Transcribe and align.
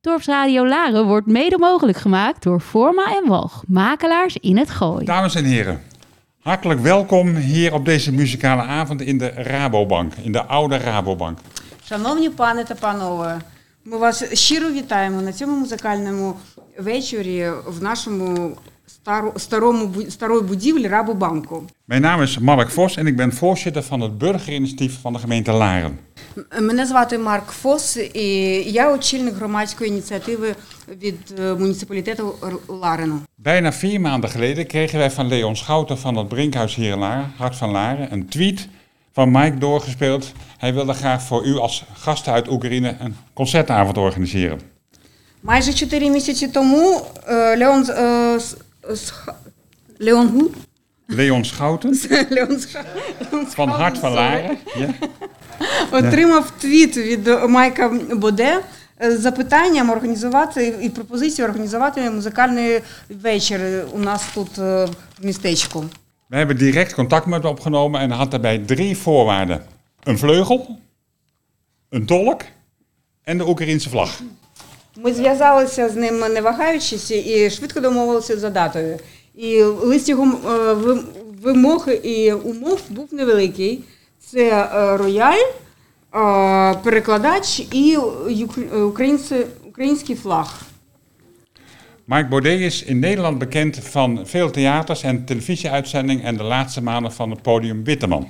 Dorpsradio 0.00 0.66
Laren 0.66 1.06
wordt 1.06 1.26
mede 1.26 1.58
mogelijk 1.58 1.98
gemaakt 1.98 2.42
door 2.42 2.60
Forma 2.60 3.16
en 3.16 3.28
Walg, 3.28 3.62
makelaars 3.66 4.36
in 4.40 4.56
het 4.58 4.70
Gooi. 4.70 5.04
Dames 5.04 5.34
en 5.34 5.44
heren, 5.44 5.80
hartelijk 6.42 6.80
welkom 6.80 7.36
hier 7.36 7.74
op 7.74 7.84
deze 7.84 8.12
muzikale 8.12 8.62
avond 8.62 9.00
in 9.00 9.18
de 9.18 9.28
Rabobank, 9.28 10.12
in 10.14 10.32
de 10.32 10.44
oude 10.44 10.76
Rabobank. 10.76 11.38
Шановні 11.84 12.30
пани 12.30 12.64
та 12.64 12.74
панове, 12.74 13.40
ми 13.84 13.96
вас 13.96 14.32
щиро 14.34 14.68
вітаємо 14.70 15.20
на 15.22 15.32
цьому 15.32 15.56
музикальному 15.56 16.34
вечорі 16.78 17.50
в 17.66 17.82
нашому 17.82 18.56
стару, 18.86 19.32
старому 19.36 19.86
бу- 19.86 20.10
старої 20.10 20.42
будівлі 20.42 20.88
Рабобанку. 20.88 21.62
Mijn 21.88 22.02
naam 22.02 22.20
is 22.22 22.38
Mark 22.40 22.68
Vos 22.70 22.96
en 22.96 23.06
ik 23.06 23.16
ben 23.16 23.32
voorzitter 23.32 23.82
van 23.82 24.00
het 24.00 24.18
burgerinitiatief 24.18 25.00
van 25.00 25.12
de 25.12 25.18
gemeente 25.18 25.52
Laren. 25.52 25.98
М- 26.57 26.65
Мене 26.65 26.85
звати 26.85 27.17
Марк 27.17 27.51
Фос, 27.51 27.97
і 28.13 28.27
я 28.71 28.93
очільник 28.93 29.35
громадської 29.35 29.89
ініціативи 29.89 30.55
від 31.01 31.15
е, 31.39 31.53
муніципалітету 31.53 32.35
Р- 32.43 32.57
Ларену. 32.67 33.19
Bijna 33.45 33.71
vier 33.71 33.99
maanden 33.99 34.29
geleden 34.29 34.65
kregen 34.65 34.99
wij 34.99 35.09
van 35.11 35.27
Leon 35.27 35.55
Schouten 35.55 35.97
van 35.97 36.15
het 36.17 36.27
Brinkhuis 36.29 36.75
hier 36.75 36.91
in 36.93 36.99
Laren, 36.99 37.31
Hart 37.37 37.55
van 37.55 37.71
Laren, 37.71 38.07
een 38.13 38.27
tweet 38.27 38.67
van 39.13 39.31
Mike 39.31 39.57
doorgespeeld. 39.57 40.31
Hij 40.57 40.73
wilde 40.73 40.93
graag 40.93 41.21
voor 41.23 41.45
u 41.45 41.57
als 41.57 41.83
gasten 41.93 42.33
uit 42.33 42.47
Oekraïne 42.49 42.95
een 42.99 43.15
concertavond 43.33 43.97
organiseren. 43.97 44.59
Майже 45.41 45.73
чотири 45.73 46.09
місяці 46.09 46.47
тому 46.47 47.01
е, 47.27 47.57
Леон 47.57 47.85
з- 47.85 47.89
е, 47.89 48.39
з- 48.39 48.55
з 48.93 49.09
Ха- 49.09 49.35
Леон 49.99 50.27
Гу? 50.29 50.51
Leon 51.09 51.43
Schouten 51.45 51.91
Леон 52.31 52.59
з 52.59 52.65
Ха- 52.65 52.85
Леон 53.31 53.45
з 53.47 53.55
van 53.55 53.69
Hart 53.69 53.97
van 53.97 54.01
Хаусу. 54.01 54.15
Laren. 54.15 54.57
Ja. 54.79 54.93
отримав 55.92 56.50
твіт 56.50 56.96
від 56.96 57.28
Майка 57.48 57.88
Боде 58.12 58.60
з 59.00 59.18
запитанням 59.18 59.90
організувати 59.90 60.74
і 60.82 60.88
пропозицією 60.88 61.50
організувати 61.50 62.10
музикальний 62.10 62.80
вечір 63.08 63.60
у 63.92 63.98
нас 63.98 64.22
тут 64.34 64.58
е, 64.58 64.84
в 65.20 65.26
містечку. 65.26 65.84
We 66.30 66.36
hebben 66.36 66.58
direct 66.58 66.94
contact 66.94 67.26
met 67.26 67.42
hem 67.42 67.50
opgenomen 67.50 68.00
en 68.00 68.10
had 68.10 68.30
daarbij 68.30 68.58
drie 68.58 68.96
voorwaarden. 68.96 69.62
Een 70.04 70.18
vleugel, 70.18 70.78
een 71.90 72.06
tolk 72.06 72.40
en 73.24 73.38
de 73.38 73.48
Oekraïense 73.48 73.88
vlag. 73.90 74.20
Ми 74.96 75.12
зв'язалися 75.12 75.88
з 75.88 75.96
ним 75.96 76.18
не 76.18 76.40
вагаючись 76.40 77.10
і 77.10 77.50
швидко 77.50 77.80
домовилися 77.80 78.38
за 78.38 78.50
датою. 78.50 78.98
І 79.34 79.62
лист 79.62 80.08
його 80.08 80.24
е, 80.24 80.74
вимог 81.42 81.88
і 82.02 82.32
умов 82.32 82.80
був 82.88 83.08
невеликий. 83.12 83.84
Це 84.30 84.48
е, 84.50 84.96
рояль, 84.96 85.38
е, 85.38 86.74
перекладач 86.74 87.60
і 87.72 87.96
український 89.72 90.16
флаг. 90.16 90.60
Mike 92.08 92.28
Baudet 92.28 92.60
is 92.60 92.90
in 92.90 92.98
Nederland 93.00 93.38
bekend 93.38 93.76
van 93.92 94.26
veel 94.26 94.50
theaters 94.50 95.02
en 95.02 95.24
televisieuitzendingen 95.24 96.24
en 96.24 96.36
de 96.36 96.42
laatste 96.42 96.82
maanden 96.82 97.12
van 97.12 97.30
het 97.30 97.42
podium 97.42 97.84
Witteman. 97.84 98.26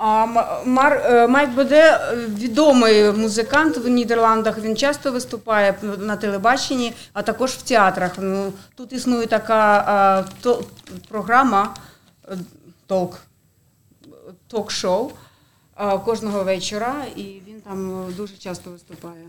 Е, 0.00 1.26
Майк 1.26 1.50
Боде 1.50 1.98
відомий 2.38 3.12
музикант 3.12 3.76
в 3.76 3.88
Нідерландах. 3.88 4.58
Він 4.58 4.76
часто 4.76 5.12
виступає 5.12 5.74
на 5.98 6.16
телебаченні, 6.16 6.92
а 7.12 7.22
також 7.22 7.50
в 7.50 7.62
театрах. 7.62 8.12
Ну, 8.18 8.52
Тут 8.74 8.92
існує 8.92 9.26
така 9.26 10.24
програма 11.08 11.74
толк, 12.86 13.18
ток-шоу 14.51 15.11
а, 15.75 15.97
кожного 15.97 16.43
вечора, 16.43 17.05
і 17.15 17.21
він 17.21 17.61
там 17.63 18.07
е, 18.09 18.13
дуже 18.13 18.37
часто 18.37 18.69
виступає. 18.71 19.25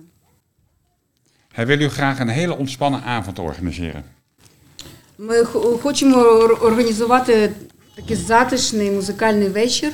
Hij 1.54 1.66
wil 1.66 1.80
u 1.80 1.88
graag 1.88 2.20
een 2.20 2.28
hele 2.28 2.54
ontspannen 2.58 3.02
avond 3.04 3.38
organiseren. 3.38 4.02
Ми 5.18 5.44
х- 5.44 5.78
хочемо 5.82 6.16
ор- 6.16 6.62
організувати 6.62 7.52
такий 7.94 8.16
затишний 8.16 8.90
музикальний 8.90 9.48
вечір. 9.48 9.92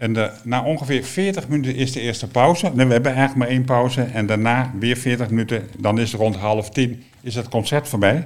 En 0.00 0.12
de, 0.12 0.30
na 0.44 0.62
ongeveer 0.62 1.04
40 1.04 1.48
minuten 1.48 1.74
is 1.74 1.92
de 1.92 2.00
eerste 2.00 2.26
pauze. 2.26 2.70
Nee, 2.74 2.86
we 2.86 2.92
hebben 2.92 3.12
eigenlijk 3.14 3.38
maar 3.38 3.48
één 3.48 3.64
pauze. 3.64 4.02
En 4.02 4.26
daarna 4.26 4.72
weer 4.78 4.96
40 4.96 5.28
minuten. 5.30 5.68
Dan 5.78 5.98
is 5.98 6.12
het 6.12 6.20
rond 6.20 6.36
half 6.36 6.70
tien 6.70 7.04
is 7.20 7.34
het 7.34 7.48
concert 7.48 7.88
voorbij. 7.88 8.24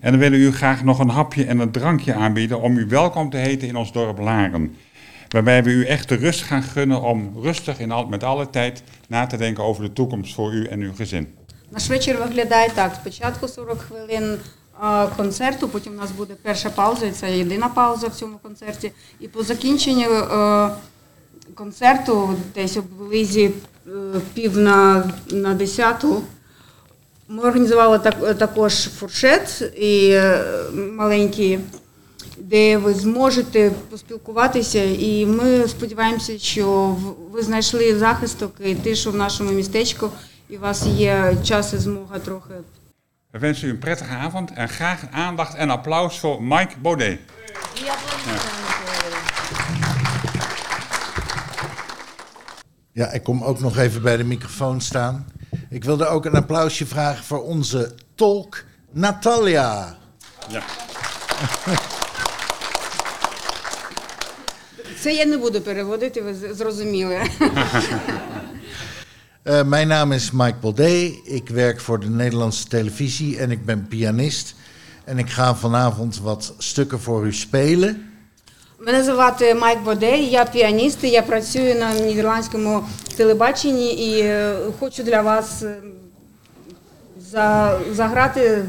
En 0.00 0.10
dan 0.10 0.20
willen 0.20 0.38
we 0.38 0.44
u 0.44 0.52
graag 0.52 0.84
nog 0.84 0.98
een 0.98 1.08
hapje 1.08 1.44
en 1.44 1.58
een 1.58 1.70
drankje 1.70 2.14
aanbieden 2.14 2.60
om 2.60 2.76
u 2.76 2.86
welkom 2.88 3.30
te 3.30 3.36
heten 3.36 3.68
in 3.68 3.76
ons 3.76 3.92
dorp 3.92 4.18
Laren. 4.18 4.76
Waarbij 5.28 5.64
we 5.64 5.70
u 5.70 5.84
echt 5.84 6.08
de 6.08 6.14
rust 6.14 6.42
gaan 6.42 6.62
gunnen 6.62 7.02
om 7.02 7.32
rustig 7.42 7.78
in 7.78 7.90
al, 7.90 8.06
met 8.06 8.24
alle 8.24 8.50
tijd 8.50 8.82
na 9.08 9.26
te 9.26 9.36
denken 9.36 9.64
over 9.64 9.82
de 9.82 9.92
toekomst 9.92 10.34
voor 10.34 10.52
u 10.52 10.66
en 10.66 10.80
uw 10.80 10.92
gezin. 10.94 11.26
Наш 11.70 11.88
вечір 11.88 12.18
виглядає 12.18 12.70
так: 12.74 12.94
спочатку 12.94 13.48
40 13.48 13.82
хвилин 13.82 14.38
а, 14.80 15.06
концерту, 15.16 15.68
потім 15.68 15.92
у 15.92 15.96
нас 15.96 16.10
буде 16.10 16.34
перша 16.42 16.70
пауза, 16.70 17.06
і 17.06 17.10
це 17.10 17.38
єдина 17.38 17.68
пауза 17.68 18.08
в 18.08 18.14
цьому 18.14 18.38
концерті. 18.38 18.92
І 19.20 19.28
по 19.28 19.42
закінченню 19.42 20.10
е, 20.10 20.70
концерту, 21.54 22.34
десь 22.54 22.76
облизі 22.76 23.50
е, 23.86 23.90
пів 24.34 24.58
на, 24.58 25.10
на 25.30 25.54
десяту, 25.54 26.22
Ми 27.27 27.43
організували 27.43 27.99
так, 27.99 28.37
також 28.37 28.73
фуршет 28.89 29.73
і 29.77 30.09
е, 30.11 30.43
маленький, 30.97 31.59
де 32.37 32.77
ви 32.77 32.93
зможете 32.93 33.71
поспілкуватися. 33.89 34.83
І 34.83 35.25
ми 35.25 35.67
сподіваємося, 35.67 36.39
що 36.39 36.65
в- 36.71 37.31
ви 37.31 37.41
знайшли 37.41 37.97
захисток 37.99 38.55
і 38.65 38.75
тишу 38.75 39.11
в 39.11 39.15
нашому 39.15 39.51
містечку, 39.51 40.09
і 40.49 40.57
у 40.57 40.59
вас 40.59 40.85
є 40.85 41.37
час 41.43 41.73
і 41.73 41.77
змога 41.77 42.19
трохи. 42.19 42.53
We 43.33 43.39
wensen 43.39 43.69
u 43.69 43.71
een 43.73 43.79
prettige 43.85 44.15
avond 44.27 44.49
en 44.55 44.67
graag 44.69 44.99
aandacht 45.11 45.53
en 45.57 45.69
applaus 45.69 46.19
voor 46.19 46.37
Mike 46.43 46.75
Baudet. 46.81 47.19
Ja, 47.87 47.93
ik 53.12 53.22
kom 53.22 53.42
ook 53.42 53.60
nog 53.60 53.76
even 53.78 54.02
bij 54.02 54.16
de 54.16 54.24
microfoon 54.24 54.80
staan. 54.80 55.26
Ik 55.70 55.84
wilde 55.84 56.06
ook 56.06 56.24
een 56.24 56.34
applausje 56.34 56.86
vragen 56.86 57.24
voor 57.24 57.42
onze 57.42 57.94
tolk 58.14 58.64
Natalia. 58.92 59.96
Ja. 60.48 60.62
Це 65.02 65.12
я 65.14 65.24
не 65.24 65.38
буду 65.38 65.60
переводити, 65.60 66.20
ви 66.20 66.34
з- 66.34 66.56
зрозуміли. 66.56 67.20
Eh, 69.44 69.62
mijn 69.64 69.88
naam 69.88 70.12
is 70.12 70.30
Mike 70.30 70.58
Baudet. 70.60 71.12
Ik 71.24 71.48
werk 71.48 71.80
voor 71.80 72.00
de 72.00 72.08
Nederlandse 72.08 72.66
televisie 72.68 73.38
en 73.38 73.50
ik 73.50 73.64
ben 73.64 73.86
pianist. 73.88 74.54
En 75.04 75.18
ik 75.18 75.30
ga 75.30 75.54
vanavond 75.54 76.18
wat 76.20 76.54
stukken 76.58 77.00
voor 77.00 77.26
u 77.26 77.32
spelen. 77.32 78.10
Мене 78.86 79.04
звати 79.04 79.54
Майк 79.54 79.82
Боде, 79.82 80.18
я 80.18 80.44
піаніст, 80.44 81.04
і 81.04 81.08
я 81.08 81.22
працюю 81.22 81.74
на 81.74 81.94
нідерландському 81.94 82.84
телебаченні 83.16 83.94
і 83.94 84.20
е, 84.20 84.56
хочу 84.80 85.02
для 85.02 85.22
вас 85.22 85.62
е, 85.62 85.76
за, 87.30 87.78
заграти 87.92 88.64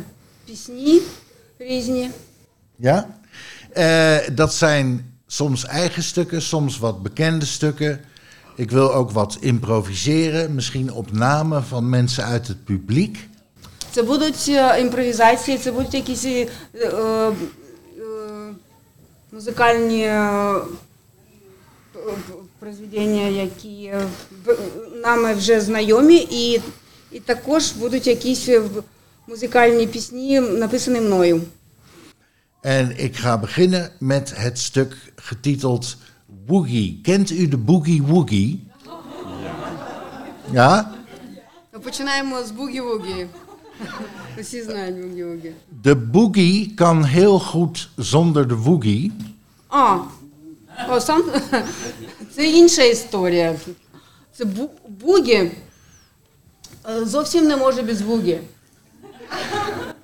пісні 0.46 1.02
різні. 1.60 2.10
Ja? 2.80 3.04
Eh, 3.76 4.18
dat 4.32 4.54
zijn 4.54 5.14
soms 5.28 5.66
eigen 5.66 6.04
stukken, 6.04 6.42
soms 6.42 6.80
wat 6.80 7.04
bekende 7.04 7.46
stukken. 7.46 8.02
Ik 8.56 8.72
wil 8.72 8.94
ook 8.94 9.12
wat 9.12 9.38
improviseren, 9.40 10.56
misschien 10.56 10.92
op 10.92 11.12
namen 11.12 11.64
van 11.64 11.90
mensen 11.90 12.24
uit 12.24 12.48
het 12.48 12.66
publiek. 12.66 13.18
Це 13.92 14.04
будуть 14.04 14.46
е, 14.50 14.82
імпровізації, 14.82 15.58
це 15.58 15.72
будуть 15.72 15.94
якісь 15.94 16.26
е, 16.26 16.30
е, 16.30 16.88
е, 16.88 17.32
музикальні 19.33 20.03
е, 20.03 20.55
произведення, 22.59 23.23
які 23.27 23.93
в- 24.45 24.57
нами 25.03 25.35
вже 25.35 25.61
знайомі, 25.61 26.17
і, 26.31 26.61
і 27.13 27.21
також 27.21 27.73
будуть 27.73 28.07
якісь 28.07 28.49
музикальні 29.27 29.87
пісні, 29.87 30.41
написані 30.41 31.01
мною. 31.01 31.43
En 32.65 32.91
ik 33.07 33.15
ga 33.23 33.37
beginnen 33.37 33.91
met 34.01 34.27
het 34.45 34.59
stuk 34.59 34.91
getiteld 35.29 35.97
Woogie. 36.49 37.01
Kent 37.03 37.31
u 37.31 37.47
de 37.49 37.57
Boogie 37.57 38.03
Woogie? 38.03 38.59
Ja? 40.53 40.85
Починаємо 41.85 42.43
з 42.43 42.51
бугі-вугі. 42.51 43.27
Усі 44.40 44.64
знають 44.64 44.96
бугі-вугі. 44.96 45.52
De 45.84 45.96
boogie 46.12 46.76
kan 46.76 47.04
heel 47.04 47.40
goed 47.40 47.90
zonder 47.98 48.48
de 48.48 48.56
woogie. 48.64 49.12
А, 49.70 49.98
о, 50.90 51.00
сам 51.00 51.24
це 52.36 52.50
інша 52.50 52.84
історія. 52.84 53.56
Це 54.34 54.46
бу, 54.46 54.70
бугі 55.00 55.34
е, 55.34 55.52
зовсім 57.06 57.48
не 57.48 57.58
може 57.58 57.82
без 57.82 58.02
бугі. 58.02 58.40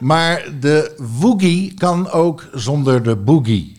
Maar 0.01 0.51
de 0.61 0.91
woogie 1.21 1.73
kan 1.77 2.11
ook 2.11 2.47
zonder 2.53 3.03
de 3.03 3.15
boogie. 3.25 3.75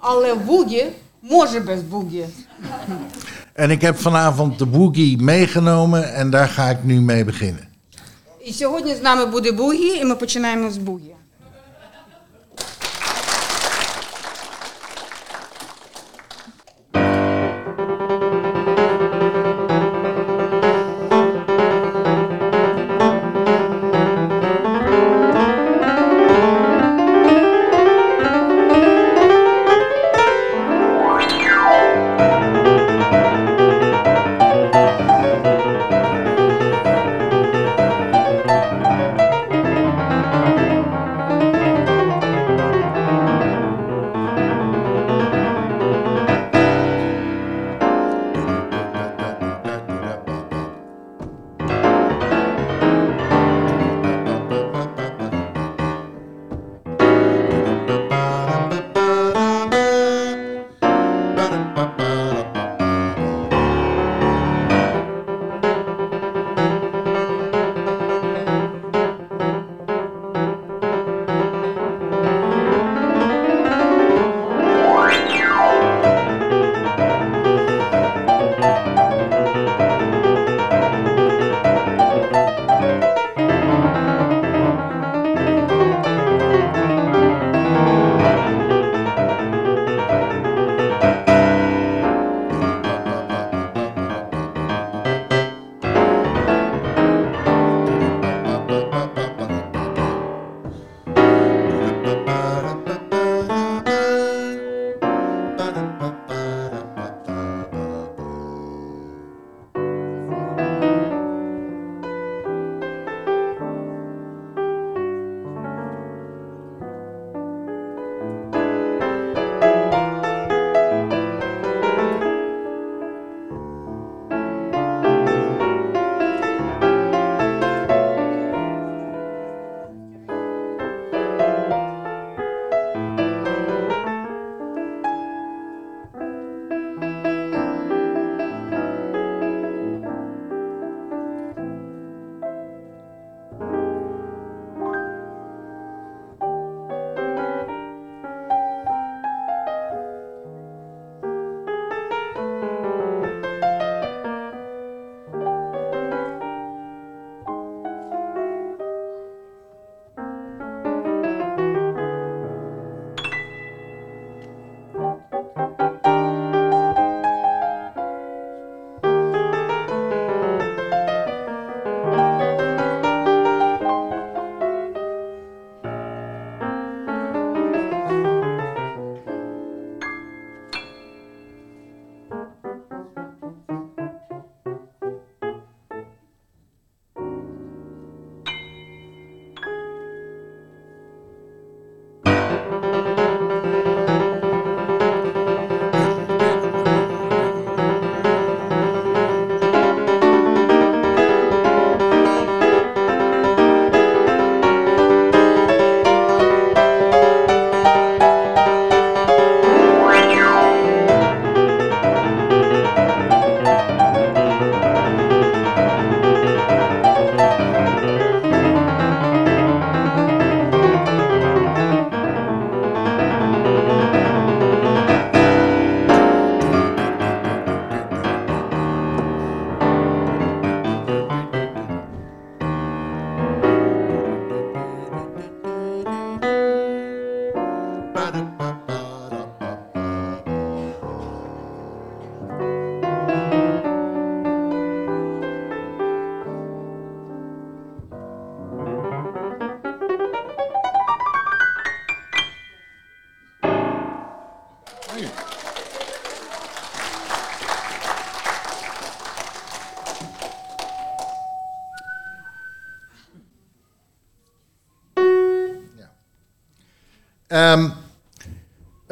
Але 0.00 0.34
бугі 0.34 0.86
може 1.22 1.60
без 1.60 1.82
бугі. 1.82 2.24
En 3.54 3.70
ik 3.70 3.82
heb 3.82 3.96
vanavond 3.96 4.58
de 4.58 4.66
boogie 4.66 5.18
meegenomen 5.18 6.14
en 6.14 6.30
daar 6.30 6.48
ga 6.48 6.70
ik 6.70 6.84
nu 6.84 7.00
mee 7.00 7.24
beginnen. 7.24 7.68
І 8.45 8.53
сьогодні 8.53 8.95
з 8.95 9.01
нами 9.01 9.25
буде 9.25 9.51
бугі, 9.51 9.87
і 9.87 10.05
ми 10.05 10.15
починаємо 10.15 10.71
з 10.71 10.77
бугі. 10.77 11.15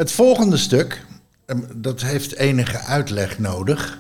het 0.09 0.13
volgende 0.13 0.57
stuk, 0.57 1.07
ehm, 1.47 1.61
dat 1.75 2.03
heeft 2.03 2.35
enige 2.35 2.79
uitleg 2.79 3.39
nodig. 3.39 3.99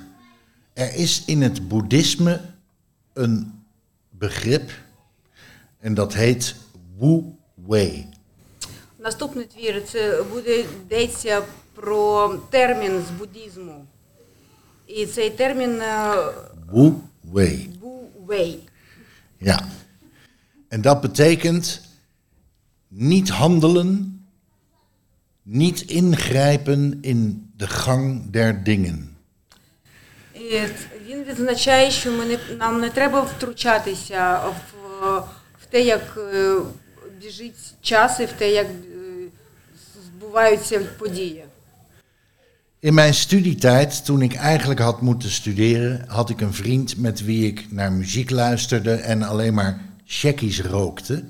Er 0.72 0.94
is 0.94 1.22
in 1.24 1.42
het 1.42 1.68
boeddhisme 1.68 2.40
een 3.12 3.64
begrip 4.10 4.70
en 5.80 5.94
dat 5.94 6.14
heet 6.14 6.54
Wu 6.98 7.22
Wei. 7.54 8.06
Наступний 8.98 9.44
твір 9.44 9.82
це 9.84 10.22
буде 10.22 10.60
йдеться 10.60 11.42
про 11.74 12.28
термін 12.50 13.02
з 13.08 13.10
буддізму. 13.18 13.84
І 14.86 15.06
цей 15.06 15.30
термін 15.30 15.80
е, 15.80 16.14
Wu 16.72 16.92
Wei. 17.32 17.68
бу-вей. 17.80 18.58
Ja. 19.38 19.68
En 20.68 20.80
dat 20.80 21.00
betekent 21.00 21.80
niet 22.88 23.28
handelen, 23.28 24.17
niet 25.48 25.80
ingrijpen 25.80 26.98
in 27.00 27.50
de 27.56 27.66
gang 27.66 28.30
der 28.30 28.62
dingen. 28.62 29.08
І 30.34 30.60
він 31.08 31.24
відзначає, 31.24 31.90
що 31.90 32.12
ми 32.12 32.24
не, 32.24 32.38
нам 32.58 32.80
не 32.80 32.90
треба 32.90 33.20
втручатися 33.20 34.38
в, 34.38 35.18
в 35.62 35.66
те, 35.70 35.80
як 35.80 36.18
е, 36.34 36.56
біжить 37.22 37.74
час 37.80 38.20
і 38.20 38.24
в 38.24 38.32
те, 38.32 38.50
як 38.50 38.66
е, 38.66 38.70
збуваються 40.06 40.80
події. 40.98 41.44
In 42.82 42.94
mijn 42.94 43.14
studietijd, 43.14 44.04
toen 44.04 44.22
ik 44.22 44.34
eigenlijk 44.34 44.80
had 44.80 45.00
moeten 45.00 45.30
studeren, 45.30 46.04
had 46.08 46.30
ik 46.30 46.40
een 46.40 46.54
vriend 46.54 46.96
met 46.96 47.24
wie 47.24 47.46
ik 47.46 47.72
naar 47.72 47.92
muziek 47.92 48.30
luisterde 48.30 48.94
en 48.94 49.22
alleen 49.22 49.54
maar 49.54 49.78
checkies 50.04 50.60
rookte. 50.60 51.24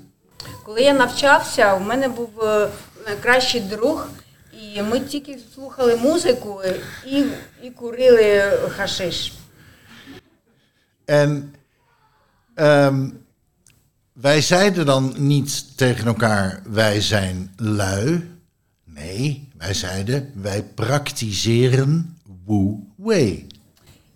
Коли 0.63 0.81
я 0.81 0.93
навчався, 0.93 1.75
у 1.75 1.79
мене 1.79 2.07
був 2.07 2.29
е, 2.43 2.69
найкращий 3.05 3.61
друг, 3.61 4.07
і 4.75 4.81
ми 4.81 4.99
тільки 4.99 5.39
слухали 5.55 5.95
музику 5.95 6.61
і, 7.05 7.23
і 7.63 7.69
курили 7.69 8.51
хашиш. 8.69 9.33
En 11.07 11.53
ehm, 12.55 13.09
wij 14.13 14.41
zeiden 14.41 14.85
dan 14.85 15.13
niet 15.17 15.77
tegen 15.77 16.07
elkaar, 16.07 16.61
wij 16.65 17.01
zijn 17.01 17.53
lui. 17.57 18.29
Nee, 18.83 19.49
wij 19.57 19.73
zeiden, 19.73 20.31
wij 20.35 20.63
praktiseren 20.63 22.17
Wu 22.45 22.77
Wei. 22.97 23.45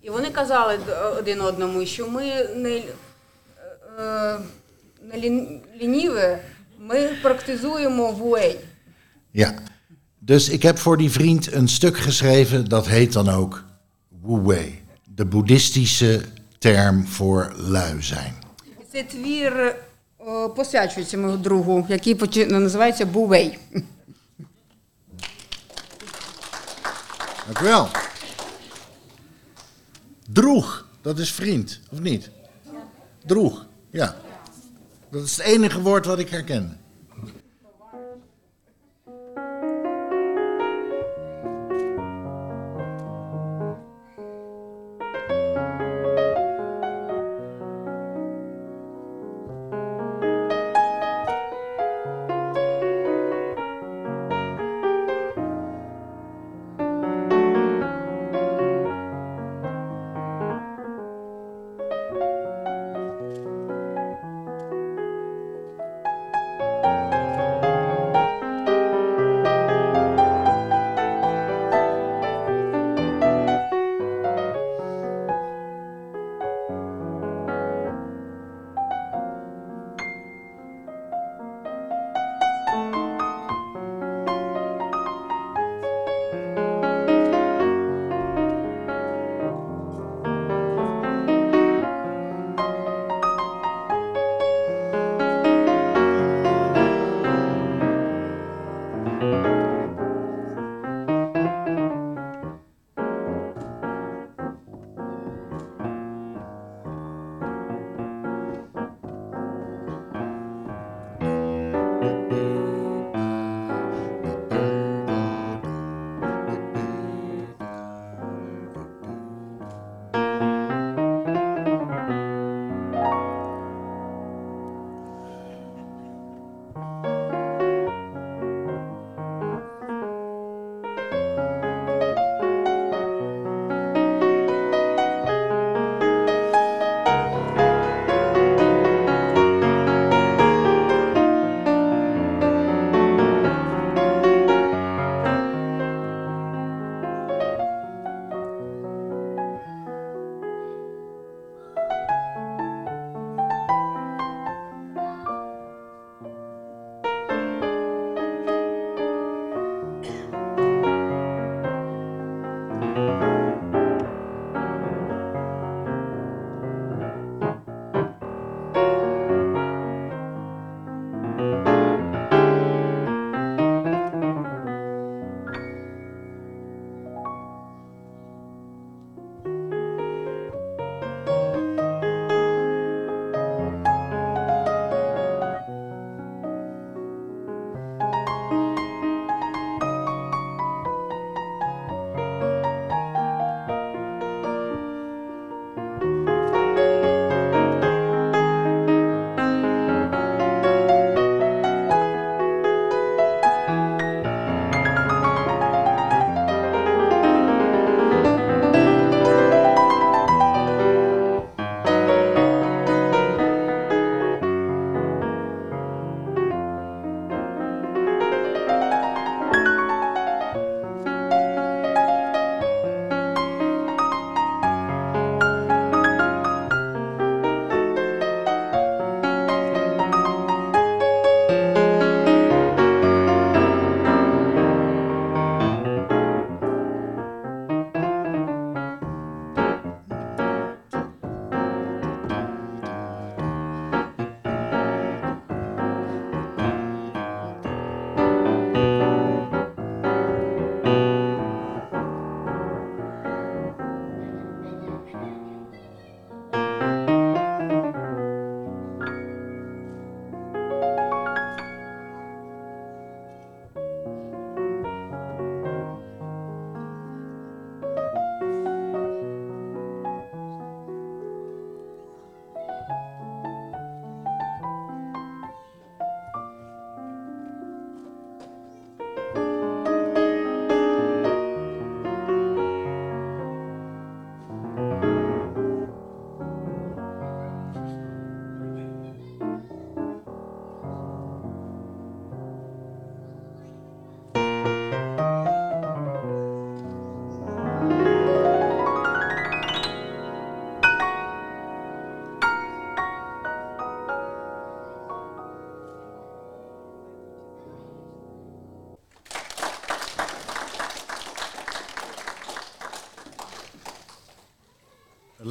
І 0.02 0.10
вони 0.10 0.30
казали 0.30 0.78
д- 0.86 0.92
один 1.18 1.40
одному, 1.40 1.86
що 1.86 2.08
ми 2.08 2.24
не, 2.56 2.82
е, 3.98 4.38
не 5.02 5.16
лін- 5.18 5.60
лініві, 5.80 6.38
ми 6.78 7.08
практизуємо 7.22 8.12
вуей. 8.12 8.60
Ja, 9.34 9.54
dus 10.18 10.48
ik 10.48 10.62
heb 10.62 10.78
voor 10.78 10.96
die 10.96 11.10
vriend 11.10 11.52
een 11.52 11.68
stuk 11.68 11.98
geschreven, 11.98 12.68
dat 12.68 12.86
heet 12.86 13.12
dan 13.12 13.28
ook 13.28 13.64
Wu 14.22 14.40
Wei. 14.40 14.82
De 15.14 15.24
boeddhistische 15.24 16.20
term 16.58 17.06
voor 17.06 17.52
lui 17.56 18.02
zijn. 18.02 18.34
І 18.80 18.84
цей 18.92 19.02
твір 19.04 19.52
е, 19.62 20.48
посвячується 20.48 21.18
моєму 21.18 21.42
другу, 21.42 21.86
який 21.88 22.14
почи- 22.14 22.46
називається 22.46 23.06
Бувей. 23.06 23.58
Dank 27.46 27.60
u 27.60 27.64
wel. 27.64 27.88
Droeg, 30.32 30.86
dat 31.02 31.18
is 31.18 31.32
vriend, 31.32 31.80
of 31.92 31.98
niet? 32.00 32.30
Droeg, 33.26 33.66
ja. 33.90 34.16
Dat 35.10 35.24
is 35.24 35.36
het 35.36 35.46
enige 35.46 35.80
woord 35.80 36.06
wat 36.06 36.18
ik 36.18 36.28
herkende. 36.28 36.74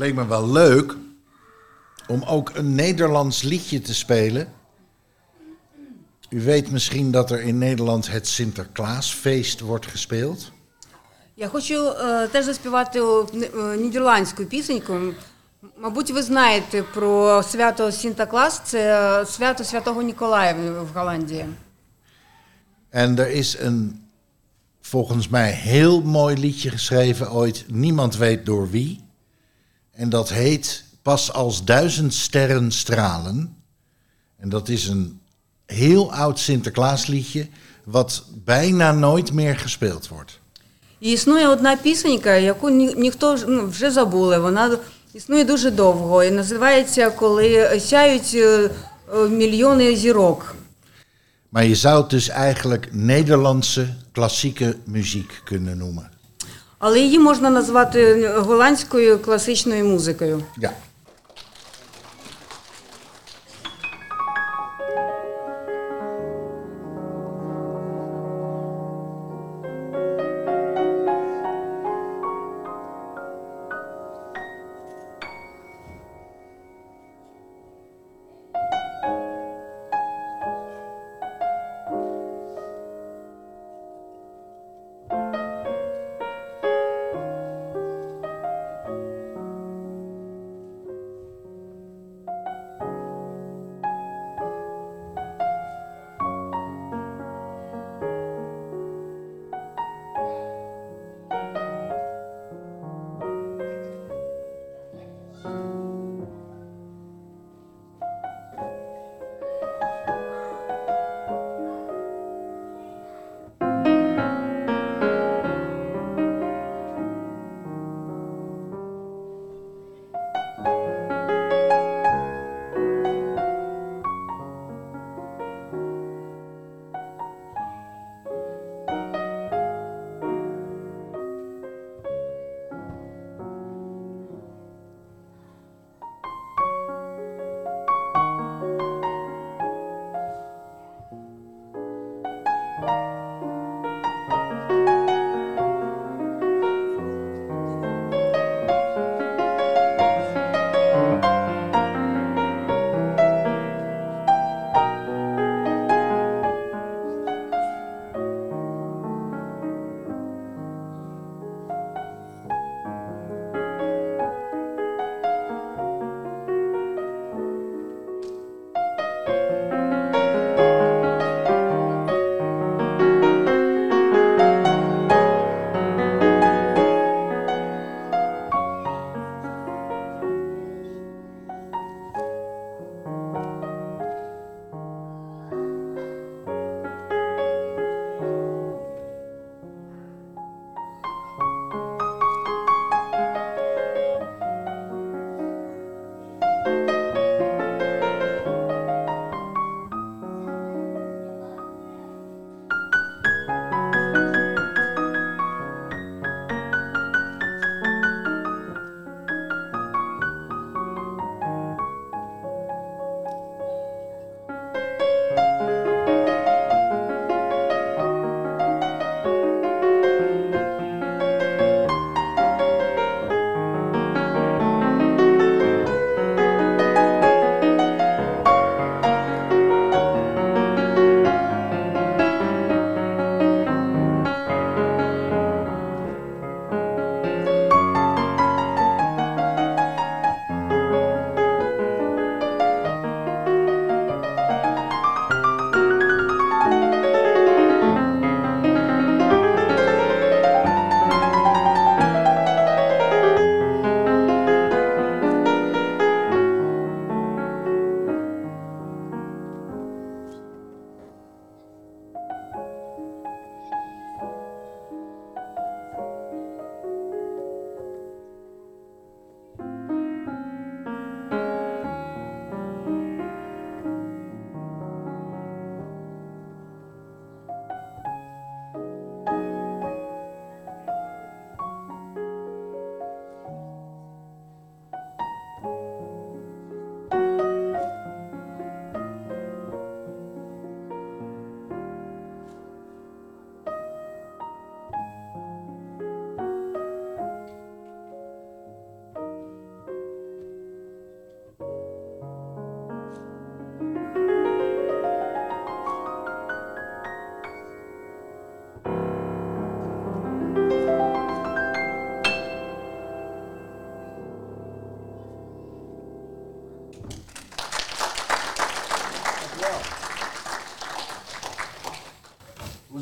leek 0.04 0.16
me 0.16 0.26
wel 0.28 0.52
leuk 0.52 0.96
om 2.08 2.24
ook 2.24 2.52
een 2.54 2.76
Nederlands 2.76 3.42
liedje 3.42 3.82
te 3.82 3.94
spelen. 3.94 4.48
U 6.30 6.42
weet 6.42 6.72
misschien 6.72 7.12
dat 7.12 7.32
er 7.32 7.42
in 7.42 7.58
Nederland 7.58 8.12
het 8.12 8.28
Sinterklaasfeest 8.28 9.60
wordt 9.60 9.86
gespeeld. 9.86 10.52
Я 11.36 11.48
хочу 11.48 11.74
е, 11.88 12.28
теж 12.28 12.46
заспівати 12.46 13.00
е, 13.00 13.78
нідерландську 13.78 14.46
пісеньку. 14.46 14.94
М- 14.94 15.16
Мабуть, 15.78 16.12
ви 16.12 16.22
знаєте 16.22 16.84
про 16.84 17.44
свято 17.44 17.92
Сінтаклас, 17.92 18.62
це 18.66 18.80
е, 19.22 19.26
свято 19.26 19.64
Святого 19.64 20.02
Ніколая 20.02 20.54
в 20.54 20.84
в 20.84 20.88
Голландії. 20.94 21.46
En 22.92 23.16
er 23.20 23.32
is 23.44 23.58
een 23.66 24.02
volgens 24.82 25.28
mij 25.30 25.52
heel 25.52 26.02
mooi 26.02 26.36
liedje 26.38 26.70
geschreven 26.70 27.32
ooit. 27.32 27.64
Niemand 27.68 28.16
weet 28.18 28.46
door 28.46 28.70
wie. 28.70 29.00
En 29.94 30.10
dat 30.10 30.30
heet 30.30 30.84
Pas 31.02 31.34
als 31.34 31.64
duizend 31.64 32.14
sterren 32.14 32.72
stralen. 32.72 33.56
En 34.38 34.50
dat 34.50 34.70
is 34.70 34.88
een 34.88 35.20
heel 35.66 36.14
oud 36.14 36.40
Sinterklaasliedje. 36.40 37.48
Wat 37.84 38.24
bijna 38.44 38.92
nooit 38.92 39.32
meer 39.34 39.60
gespeeld 39.60 40.08
wordt. 40.08 40.40
І 41.00 41.12
існує 41.12 41.48
одна 41.48 41.76
пісенька, 41.76 42.36
яку 42.36 42.70
ні, 42.70 42.94
ніхто 42.96 43.38
ж, 43.38 43.46
ну, 43.48 43.68
вже 43.68 43.92
забули. 43.92 44.38
Вона 44.38 44.78
існує 45.14 45.46
дуже 45.46 45.72
довго 45.72 46.24
і 46.24 46.32
називається 46.32 47.10
Коли 47.10 47.80
сяють 47.80 48.32
е, 48.34 48.70
е, 49.14 49.30
мільйони 49.30 49.96
зірок. 49.96 50.56
Maar 51.50 51.66
je 51.66 51.76
zou 51.76 52.02
het 52.02 52.10
dus 52.10 52.30
eigenlijk 52.30 52.90
Nederlandse 52.92 53.96
klassieke 54.12 54.78
muziek 54.86 55.42
kunnen 55.44 55.78
noemen. 55.78 56.12
Але 56.79 57.01
її 57.01 57.19
можна 57.19 57.51
назвати 57.51 58.29
голландською 58.29 59.19
класичною 59.19 59.85
музикою. 59.85 60.43
Ja. 60.57 60.71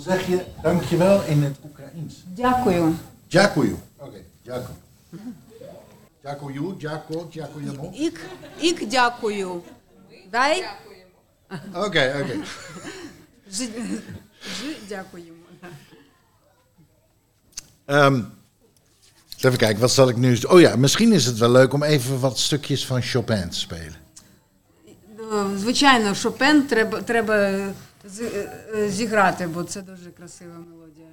zeg 0.01 0.27
je 0.27 0.45
dankjewel 0.61 1.23
in 1.23 1.43
het 1.43 1.55
Oekraïens? 1.65 2.15
Дякую. 2.35 2.93
Дякую. 3.29 3.77
Oké, 3.97 4.17
дякую. 4.43 4.75
Дякую, 6.23 6.75
дякую, 6.79 7.27
дякуємо. 7.33 7.89
Ik, 7.93 8.19
ik 8.57 8.89
дякую. 8.91 9.61
Wij 10.31 10.67
Oké, 11.73 12.15
oké. 12.21 12.35
жи, 13.49 13.65
жи 14.41 14.75
дякуємо. 14.87 15.37
Ehm, 17.85 18.21
even 19.37 19.57
kijken, 19.57 19.79
wat 19.79 19.91
zal 19.91 20.09
ik 20.09 20.15
nu... 20.15 20.37
Oh 20.47 20.59
ja, 20.59 20.75
misschien 20.75 21.11
is 21.13 21.25
het 21.25 21.37
wel 21.37 21.51
leuk 21.51 21.73
om 21.73 21.83
even 21.83 22.19
wat 22.19 22.39
stukjes 22.39 22.85
van 22.85 23.01
Chopin 23.01 23.49
te 23.49 23.57
spelen. 23.59 23.95
Е, 25.31 25.57
Звичайно, 25.57 26.13
Шопен 26.15 26.67
треба, 26.67 27.01
треба 27.01 27.33
з- 27.35 27.43
е, 27.43 27.73
зіграти, 28.89 29.47
бо 29.47 29.63
це 29.63 29.81
дуже 29.81 30.09
красива 30.17 30.53
мелодія. 30.71 31.07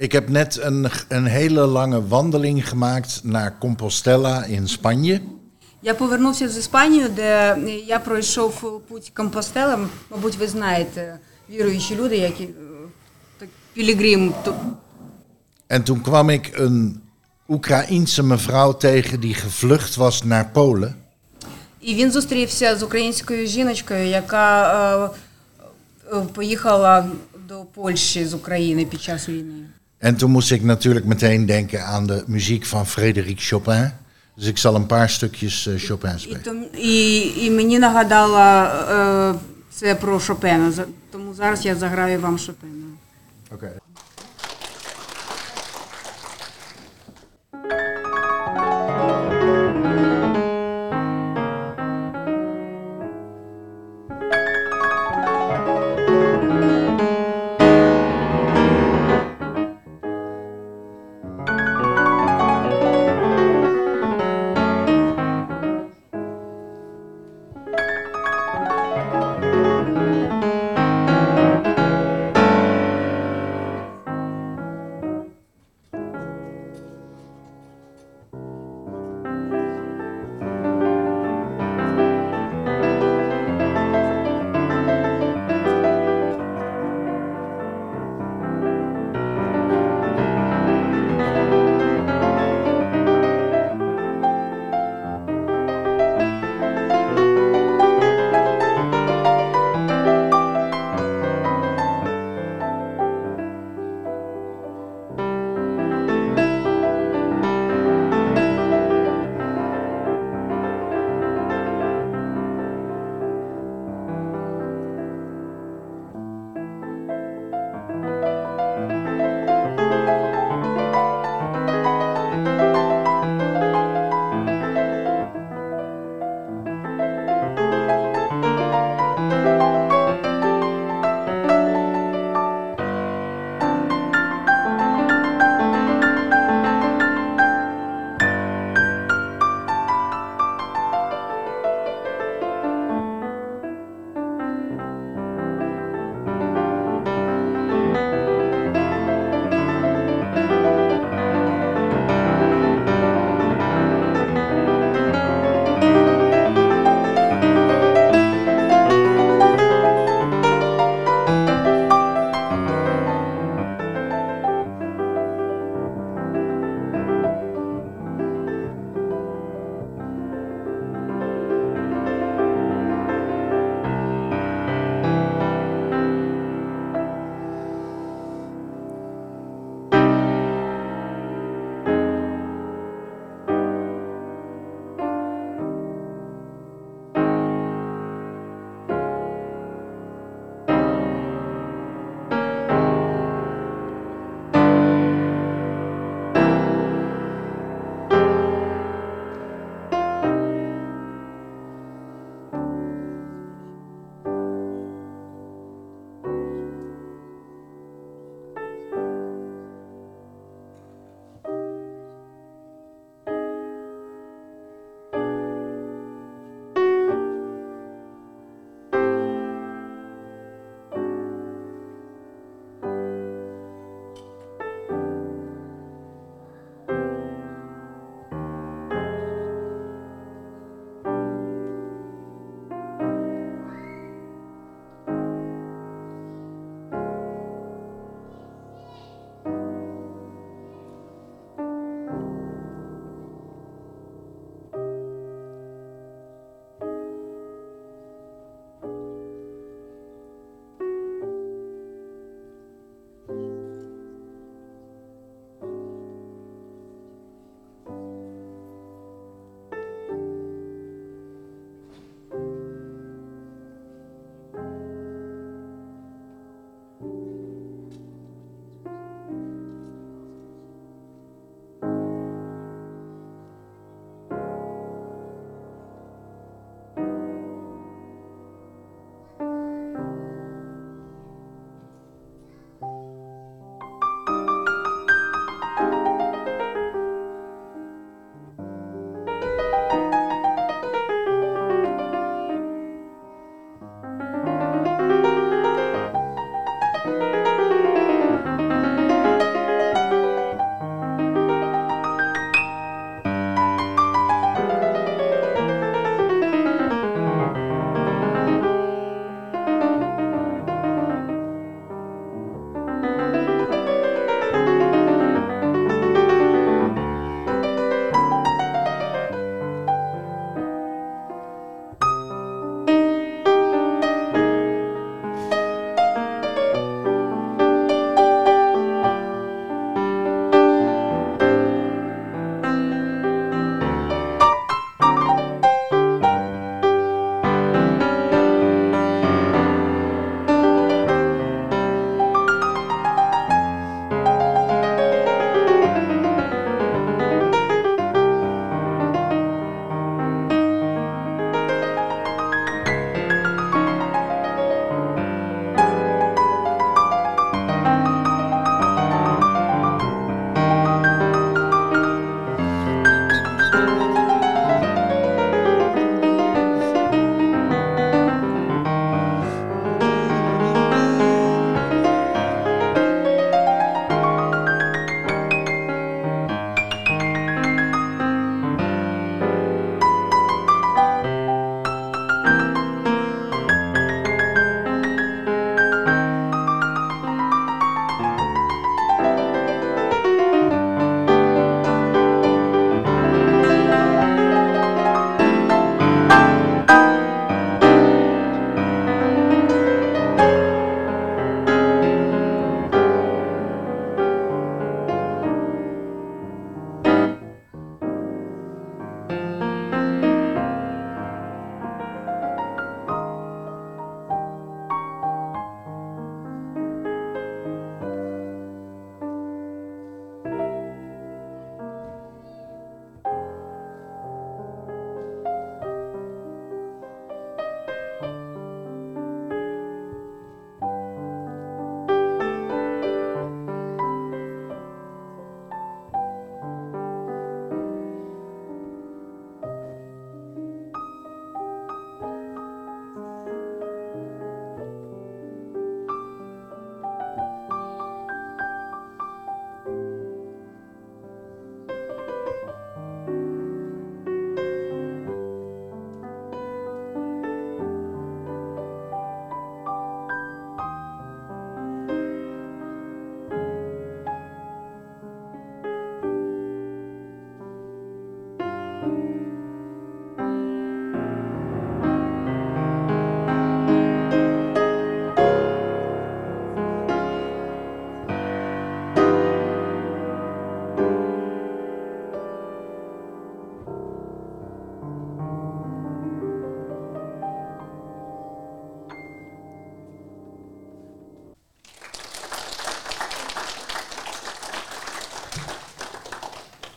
Ik 0.00 0.12
heb 0.12 0.28
net 0.30 0.58
een, 0.64 0.90
een 1.08 1.26
hele 1.26 1.66
lange 1.66 2.00
wandeling 2.08 2.68
gemaakt 2.68 3.20
naar 3.24 3.52
Compostela 3.60 4.44
in 4.46 4.66
Spanje. 4.68 5.20
Я 5.82 5.94
повернувся 5.94 6.48
з 6.48 6.56
Іспанії, 6.56 7.08
де 7.08 7.56
я 7.86 7.98
пройшов 7.98 8.80
путь 8.88 9.10
Компостела. 9.14 9.78
Мабуть, 10.10 10.36
ви 10.36 10.46
знаєте, 10.48 11.18
віруючі 11.50 11.96
люди, 11.96 12.16
які 12.16 12.44
е, 12.44 12.48
так, 13.38 13.48
пілігрим. 13.74 14.34
то- 14.44 14.54
En 15.68 15.82
toen 15.82 16.00
kwam 16.02 16.30
ik 16.30 16.58
een 16.58 17.00
Oekraïense 17.48 18.22
mevrouw 18.22 18.72
tegen 18.76 19.20
die 19.20 19.34
gevlucht 19.34 19.94
was 19.96 20.24
naar 20.24 20.50
Polen. 20.52 20.94
І 21.80 21.94
він 21.94 22.10
зустрівся 22.12 22.76
з 22.76 22.82
українською 22.82 23.46
жіночкою, 23.46 24.06
яка 24.06 24.46
е, 24.64 25.04
е, 25.04 25.10
поїхала 26.34 27.08
до 27.48 27.64
Польщі 27.74 28.24
з 28.26 28.34
України 28.34 28.84
під 28.84 29.02
час 29.02 29.28
війни. 29.28 29.66
En 30.02 30.16
toen 30.16 30.30
moest 30.30 30.52
ik 30.52 30.62
natuurlijk 30.62 31.06
meteen 31.06 31.46
denken 31.46 31.84
aan 31.86 32.06
de 32.06 32.22
muziek 32.26 32.64
van 32.66 32.84
Frédéric 32.86 33.38
Chopin. 33.40 33.90
Dus 34.36 34.46
ik 34.48 34.58
zal 34.58 34.74
een 34.74 34.86
paar 34.86 35.10
stukjes 35.10 35.66
eh, 35.66 35.74
Chopin 35.78 36.16
І, 36.16 36.18
spelen. 36.20 36.42
том, 36.42 36.64
і, 36.78 37.20
і 37.44 37.50
мені 37.50 37.78
нагадала 37.78 38.64
е, 39.34 39.38
це 39.70 39.94
про 39.94 40.20
Шопена. 40.20 40.70
За- 40.70 40.86
Тому 41.12 41.34
зараз 41.34 41.64
я 41.66 41.74
заграю 41.74 42.20
вам 42.20 42.38
Шопена. 42.38 42.86
Oké. 43.54 43.70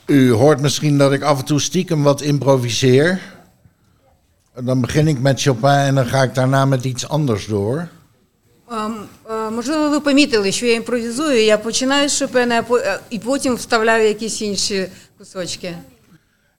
U 0.07 0.31
hoort 0.31 0.61
misschien 0.61 0.97
dat 0.97 1.11
ik 1.13 1.21
af 1.21 1.39
en 1.39 1.45
toe 1.45 1.59
stiekem 1.59 2.03
wat 2.03 2.21
improviseer. 2.21 3.21
Dan 4.61 4.81
begin 4.81 5.07
ik 5.07 5.19
met 5.19 5.41
Chopin 5.41 5.69
en 5.69 5.95
dan 5.95 6.05
ga 6.05 6.23
ik 6.23 6.33
daarna 6.35 6.65
met 6.65 6.85
iets 6.85 7.07
anders 7.07 7.45
door. 7.45 7.87
Ем, 8.71 9.07
е, 9.29 9.49
Можливо, 9.51 9.89
ви 9.89 9.99
помітили, 9.99 10.51
що 10.51 10.65
я 10.65 10.73
імпровізую, 10.73 11.45
я 11.45 11.57
починаю 11.57 12.09
з 12.09 12.17
Шопена, 12.17 12.59
а 12.59 12.63
по- 12.63 12.77
е, 12.77 12.99
і 13.09 13.19
потім 13.19 13.55
вставляю 13.55 14.07
якісь 14.07 14.41
інші 14.41 14.87
кусочки. 15.17 15.75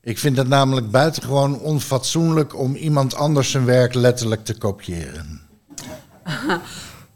Ik 0.07 0.19
vind 0.19 0.37
het 0.37 0.49
namelijk 0.49 0.91
buitengewoon 0.91 1.61
onfatsoenlijk 1.61 2.59
om 2.59 2.75
iemand 2.77 3.15
anders 3.15 3.51
zijn 3.51 3.65
werk 3.65 3.95
letterlijk 3.95 4.45
te 4.45 4.55
kopiëren. 4.55 5.41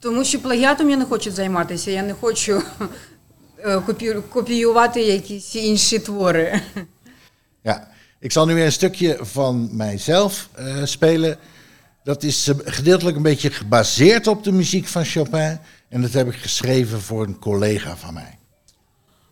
Тому 0.01 0.25
що 0.25 0.39
плагіатом 0.39 0.91
я 0.91 0.97
не 0.97 1.05
хочу 1.05 1.31
займатися, 1.31 1.91
я 1.91 2.03
не 2.03 2.15
хочу 2.15 2.53
е, 2.53 2.63
копію- 2.63 2.89
копіювати 4.31 5.01
якісь 5.03 5.55
інші 5.55 5.99
твори. 5.99 6.61
Ja, 7.65 7.77
ik 8.21 8.33
zal 8.33 8.47
nu 8.47 8.55
weer 8.55 8.65
een 8.65 8.73
stukje 8.73 9.19
van 9.23 9.69
mijzelf 9.73 10.49
eh, 10.55 10.85
spelen. 10.85 11.37
Dat 12.05 12.23
is 12.23 12.49
eh, 12.49 12.55
gedeeltelijk 12.65 13.17
een 13.17 13.23
beetje 13.23 13.51
gebaseerd 13.51 14.27
op 14.27 14.45
de 14.45 14.53
muziek 14.53 14.87
van 14.87 15.05
Chopin. 15.05 15.59
En 15.91 16.03
dat 16.03 16.13
heb 16.13 16.27
ik 16.29 16.35
geschreven 16.35 17.01
voor 17.01 17.23
een 17.25 17.39
collega 17.39 17.97
van 17.97 18.15
mij. 18.15 18.39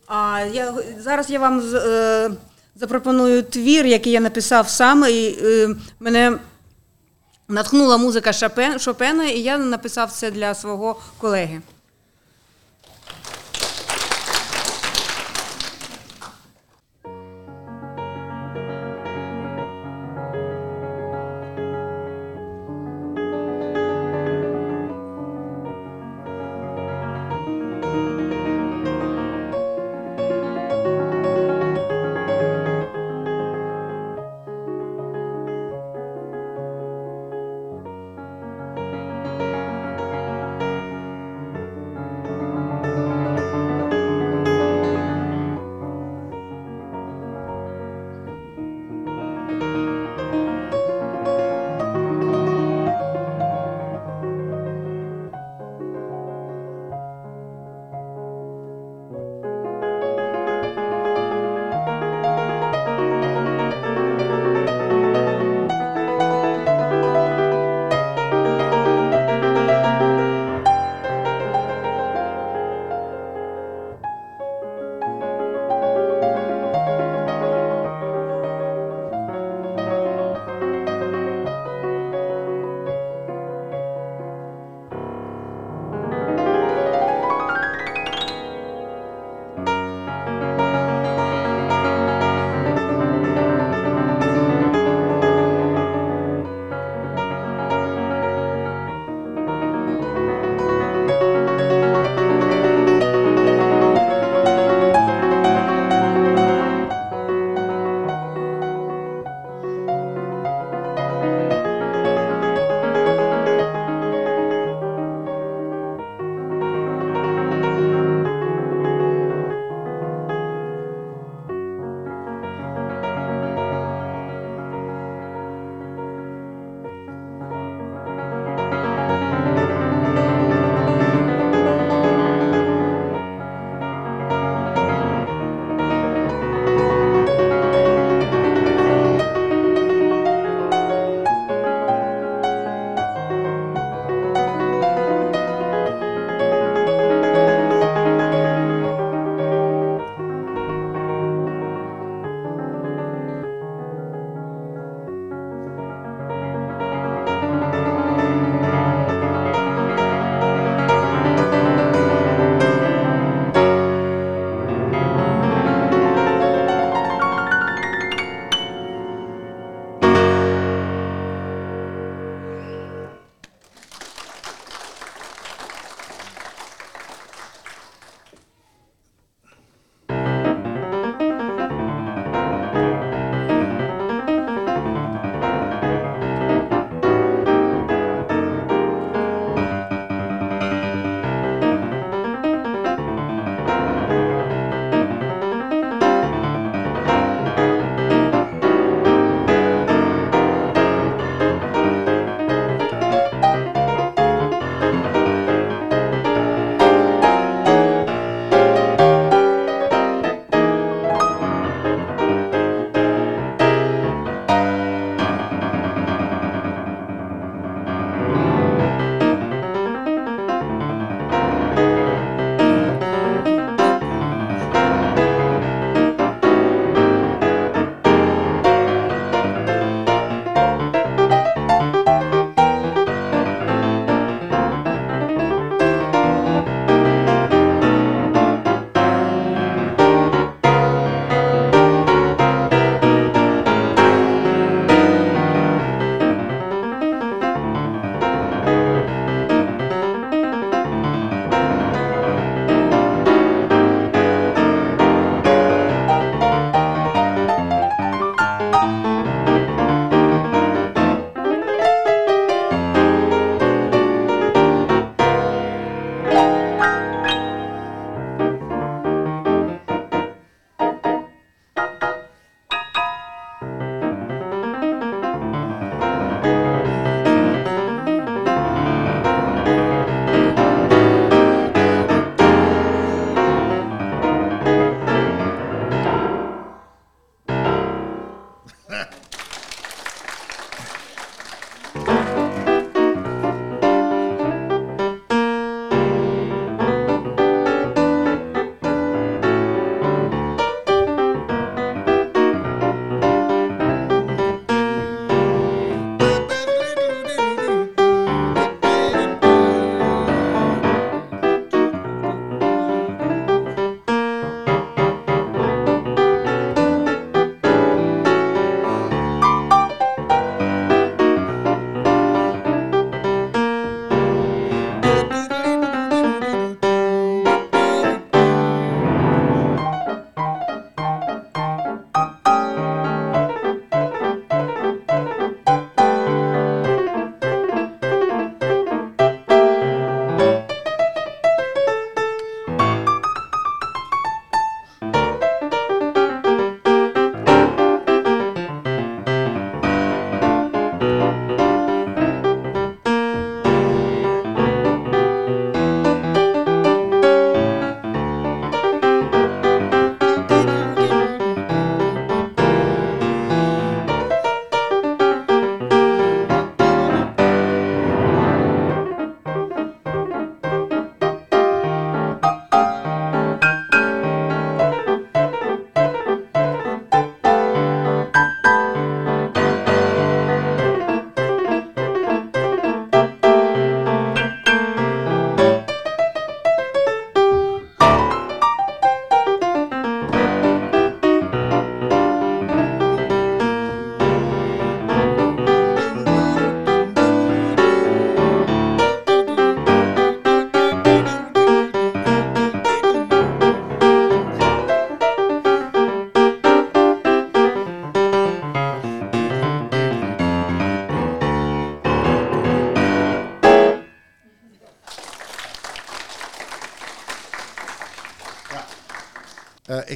А 0.09 0.39
я, 0.53 0.73
зараз 0.99 1.27
я 1.29 1.39
вам 1.39 1.61
з- 1.61 1.73
е, 1.73 2.29
запропоную 2.75 3.43
твір, 3.43 3.85
який 3.85 4.13
я 4.13 4.19
написав 4.19 4.69
сам, 4.69 5.03
і 5.09 5.37
е, 5.41 5.75
мене 5.99 6.39
натхнула 7.47 7.97
музика 7.97 8.33
Шопен, 8.33 8.79
Шопена, 8.79 9.25
і 9.25 9.39
я 9.39 9.57
написав 9.57 10.11
це 10.11 10.31
для 10.31 10.55
свого 10.55 10.99
колеги. 11.17 11.61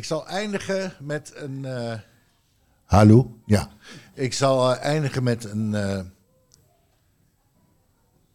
zal 0.06 0.28
eindigen 0.28 0.94
met 1.00 1.32
een. 1.36 1.66
eh, 1.66 1.94
Hallo? 2.86 3.32
Ja. 3.46 3.70
Ik 4.14 4.34
zal 4.34 4.72
eh, 4.72 4.84
eindigen 4.86 5.24
met 5.24 5.44
een. 5.44 5.74
eh, 5.76 6.00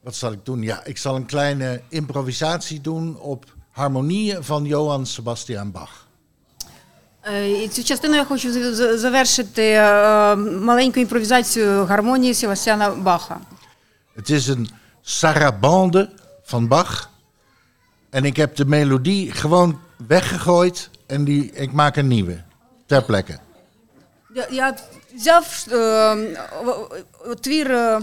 wat 0.01 0.15
zal 0.15 0.33
ik 0.33 0.45
doen? 0.45 0.63
Ja, 0.63 0.85
ik 0.85 0.99
zal 0.99 1.17
een 1.17 1.27
kleine 1.27 1.83
improvisatie 1.89 2.81
doen 2.81 3.19
op 3.19 3.45
harmonieën 3.71 4.45
van 4.45 4.65
Johann 4.65 5.05
Sebastian 5.05 5.71
Bach. 5.73 6.05
Е, 7.23 7.63
І 7.65 7.69
цю 7.69 7.85
частину 7.85 8.15
я 8.17 8.25
хочу 8.25 8.53
з- 8.53 8.75
з- 8.77 8.99
завершити 8.99 9.63
е, 9.73 10.37
маленьку 10.37 11.01
імпровізацію 11.01 11.85
гармонії 11.85 12.35
Севастьяна 12.35 12.91
Баха. 12.91 13.41
Het 14.17 14.31
is 14.31 14.47
een 14.47 14.69
sarabande 15.03 16.11
van 16.43 16.69
Bach. 16.69 17.11
En 18.11 18.25
ik 18.25 18.37
heb 18.37 18.57
de 18.57 18.65
melodie 18.65 19.33
gewoon 19.33 19.79
weggegooid 20.07 20.91
en 21.11 21.25
die, 21.25 21.51
ik 21.53 21.73
maak 21.73 21.97
een 21.97 22.07
nieuwe. 22.09 22.43
Ter 22.87 23.05
plekke. 23.05 23.39
Я, 24.35 24.47
я 24.51 24.75
взяв 25.17 25.67
е, 25.71 25.75
в- 26.65 26.89
в- 27.27 27.37
твір 27.41 27.71
е, 27.73 28.01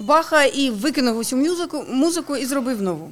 Баха 0.00 0.44
і 0.44 0.70
викинув 0.70 1.16
усю 1.18 1.36
музику, 1.36 1.84
музику 1.88 2.36
і 2.36 2.44
зробив 2.46 2.82
нову. 2.82 3.10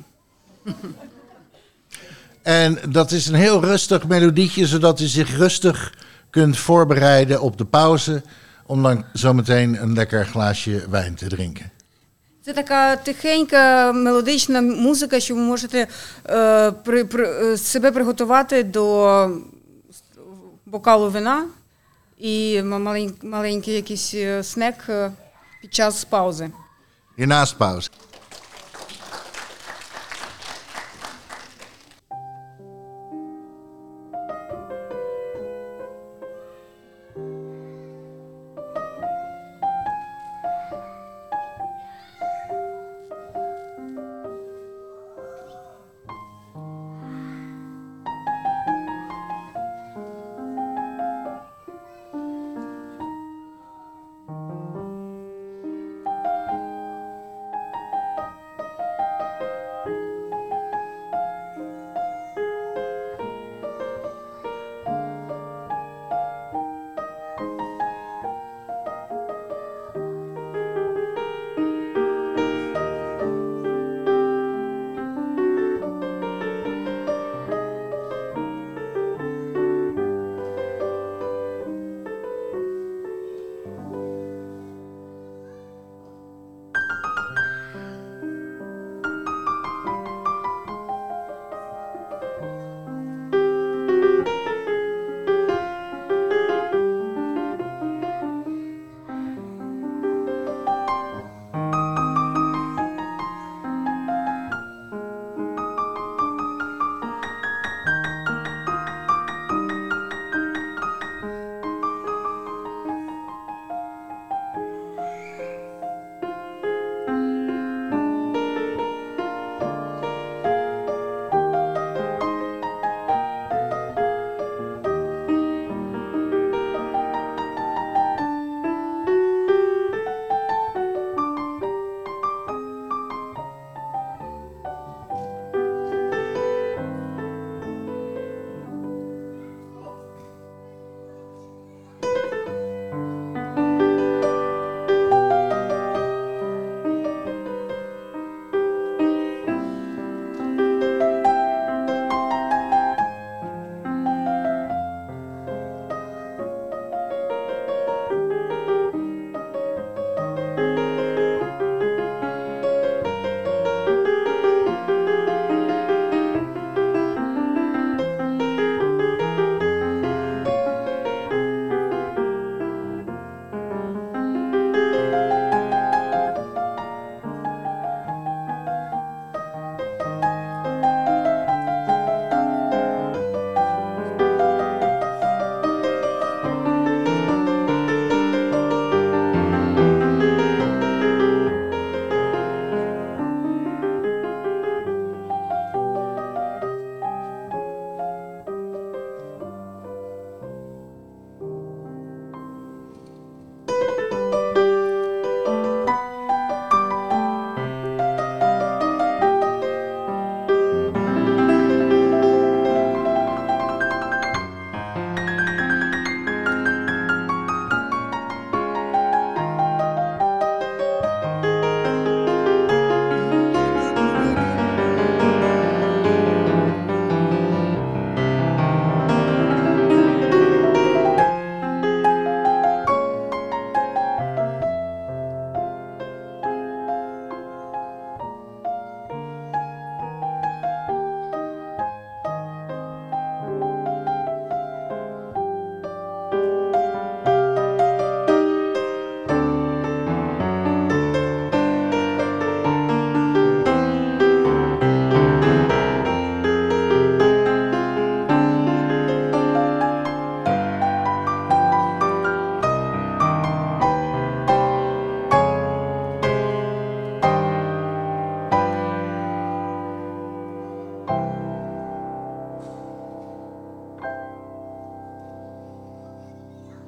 En 2.42 2.78
dat 2.88 3.10
is 3.12 3.26
een 3.26 3.34
heel 3.34 3.60
rustig 3.64 4.06
melodietje, 4.06 4.66
zodat 4.66 5.00
u 5.00 5.06
zich 5.06 5.36
rustig 5.36 5.94
kunt 6.30 6.58
voorbereiden 6.58 7.40
op 7.40 7.58
de 7.58 7.64
pauze. 7.64 8.22
Om 8.66 8.82
dan 8.82 9.04
zometeen 9.12 9.82
een 9.82 9.92
lekker 9.94 10.26
glaasje 10.26 10.86
wijn 10.90 11.14
te 11.14 11.26
drinken. 11.26 11.70
Це 12.47 12.53
така 12.53 12.95
тихенька 12.95 13.91
мелодична 13.91 14.61
музика, 14.61 15.19
що 15.19 15.35
ви 15.35 15.41
можете 15.41 15.87
е, 16.29 16.71
при, 16.71 17.05
при, 17.05 17.27
е, 17.27 17.57
себе 17.57 17.91
приготувати 17.91 18.63
до 18.63 19.29
бокалу 20.65 21.09
вина 21.09 21.47
і 22.17 22.61
маленький, 22.61 23.29
маленький 23.29 23.73
якийсь 23.73 24.13
е, 24.13 24.43
снек 24.43 24.75
е, 24.89 25.11
під 25.61 25.73
час 25.73 26.05
паузи. 26.05 26.49
І 27.17 27.25
нас 27.25 27.55
pauze. 27.59 27.89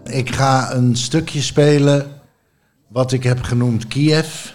ik 0.09 0.35
ga 0.35 0.72
een 0.75 0.97
stukje 0.97 1.43
spelen 1.43 2.20
wat 2.89 3.12
ik 3.12 3.22
heb 3.22 3.43
genoemd 3.43 3.87
Kiev. 3.89 4.51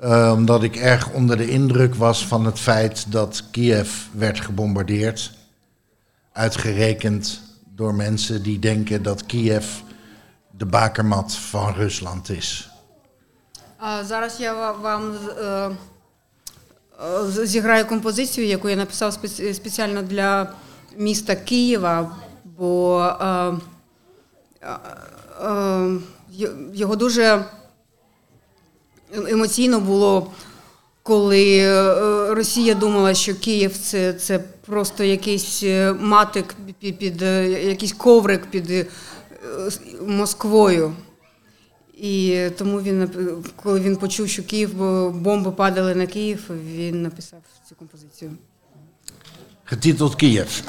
Eh, 0.00 0.32
omdat 0.34 0.62
ik 0.62 0.76
erg 0.76 1.10
onder 1.12 1.36
de 1.36 1.48
indruk 1.50 1.94
was 1.94 2.26
van 2.26 2.44
het 2.44 2.58
feit 2.58 3.12
dat 3.12 3.44
Kiev 3.50 3.90
werd 4.12 4.40
gebombardeerd. 4.40 5.32
Uitgerekend 6.32 7.40
door 7.74 7.94
mensen 7.94 8.42
die 8.42 8.58
denken 8.58 9.02
dat 9.02 9.26
Kiev 9.26 9.66
de 10.50 10.66
bakermat 10.66 11.34
van 11.34 11.74
Rusland 11.74 12.28
is. 12.30 12.68
А 13.82 14.02
зараз 14.04 14.38
я 14.40 14.54
ва- 14.54 14.72
вам 14.80 15.12
е, 15.12 15.70
е, 17.04 17.30
з- 17.30 17.46
зіграю 17.46 17.86
композицію, 17.86 18.46
яку 18.46 18.68
я 18.68 18.76
написав 18.76 19.12
спеці- 19.12 19.54
спеціально 19.54 20.02
для 20.02 20.52
міста 20.96 21.36
Києва, 21.36 22.16
бо 22.58 23.00
е, 23.02 23.24
е, 23.24 23.26
е, 23.26 23.52
й- 23.52 23.60
його 26.73 26.95
дуже 26.95 27.45
емоційно 29.13 29.79
було, 29.79 30.31
коли 31.03 31.57
е, 31.57 32.33
Росія 32.33 32.73
думала, 32.73 33.13
що 33.13 33.35
Київ 33.35 33.77
це, 33.77 34.13
це 34.13 34.39
просто 34.65 35.03
якийсь 35.03 35.63
е, 35.63 35.93
матик 35.93 36.55
під, 36.79 36.97
під 36.97 37.21
е, 37.21 37.49
якийсь 37.49 37.93
коврик 37.93 38.45
під 38.45 38.71
е, 38.71 38.85
Москвою. 40.01 40.93
І 41.97 42.47
тому 42.57 42.81
він, 42.81 43.09
коли 43.55 43.79
він 43.79 43.95
почув, 43.95 44.29
що 44.29 44.43
Київ 44.43 44.73
бомби 45.11 45.51
падали 45.51 45.95
на 45.95 46.07
Київ, 46.07 46.49
він 46.49 47.01
написав 47.01 47.39
цю 47.69 47.75
композицію. 47.75 48.31
Getiteld 49.71 50.23
Kiev. 50.23 50.63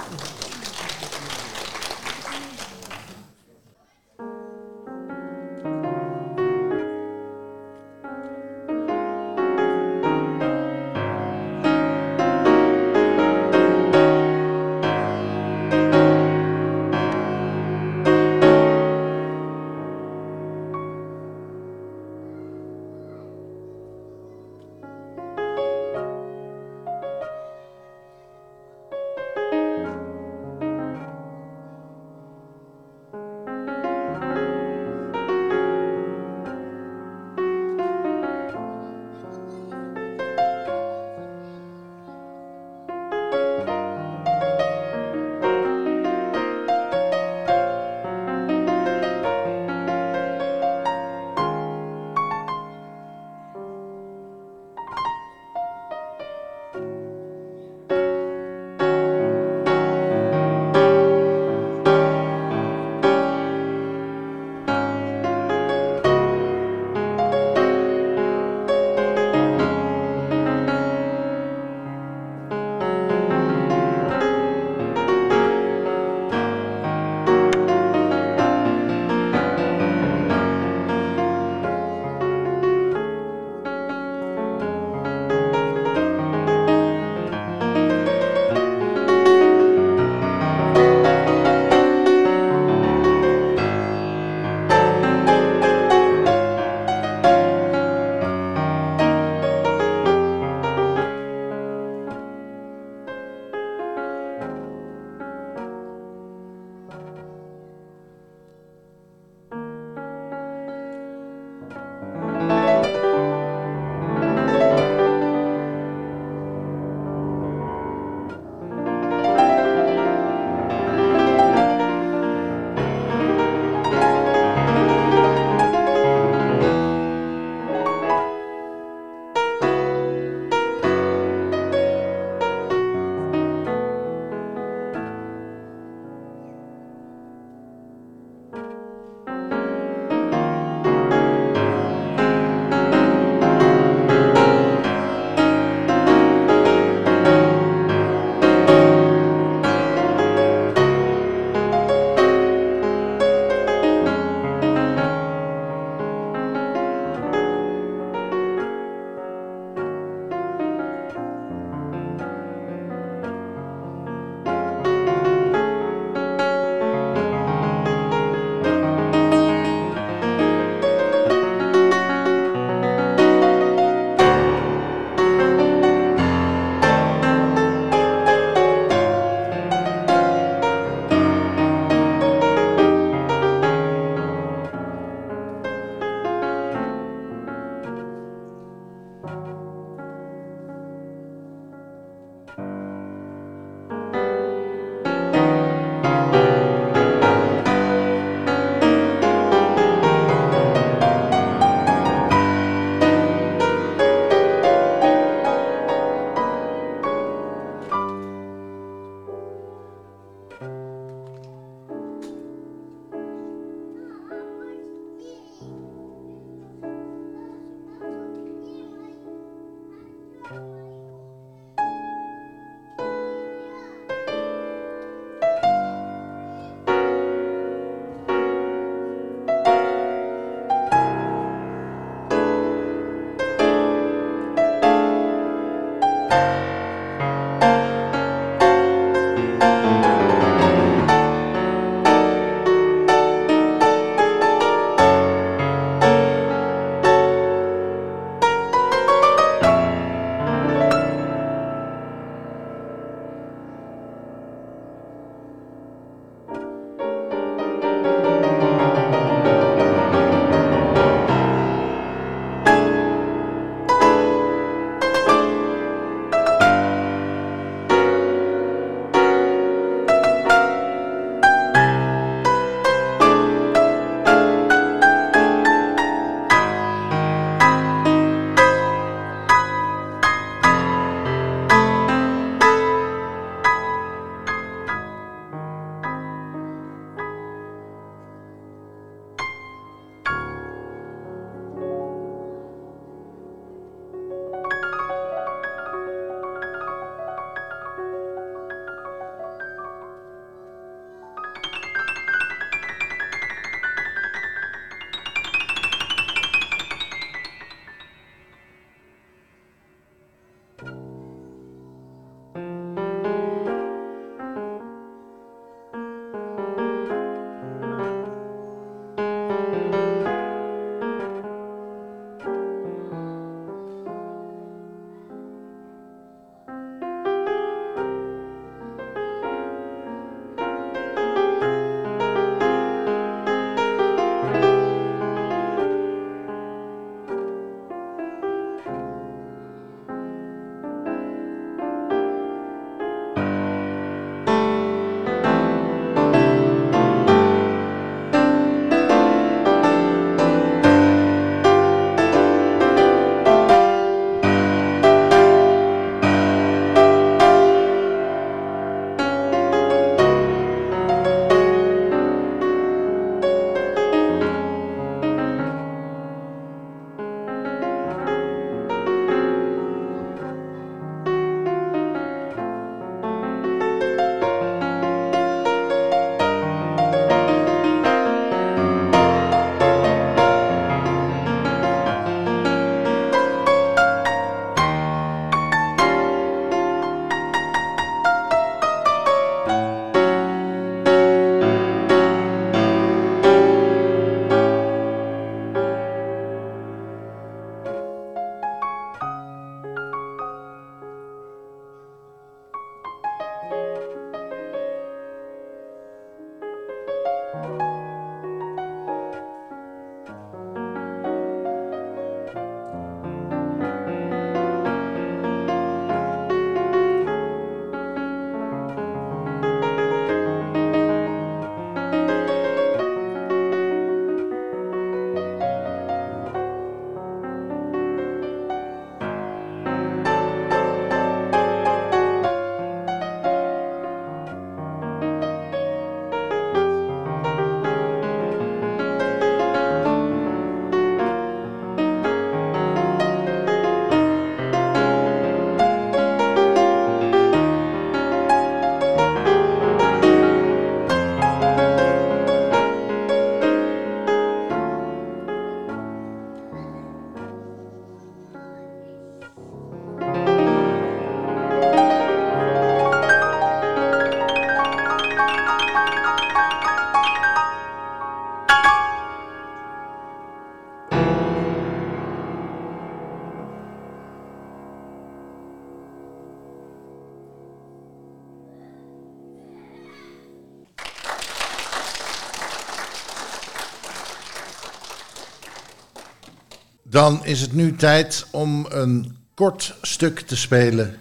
Dan 487.16 487.46
is 487.46 487.62
het 487.62 487.74
nu 487.74 487.96
tijd 487.96 488.48
om 488.52 488.86
een 488.90 489.38
kort 489.54 489.96
stuk 490.02 490.40
te 490.40 490.56
spelen 490.56 491.18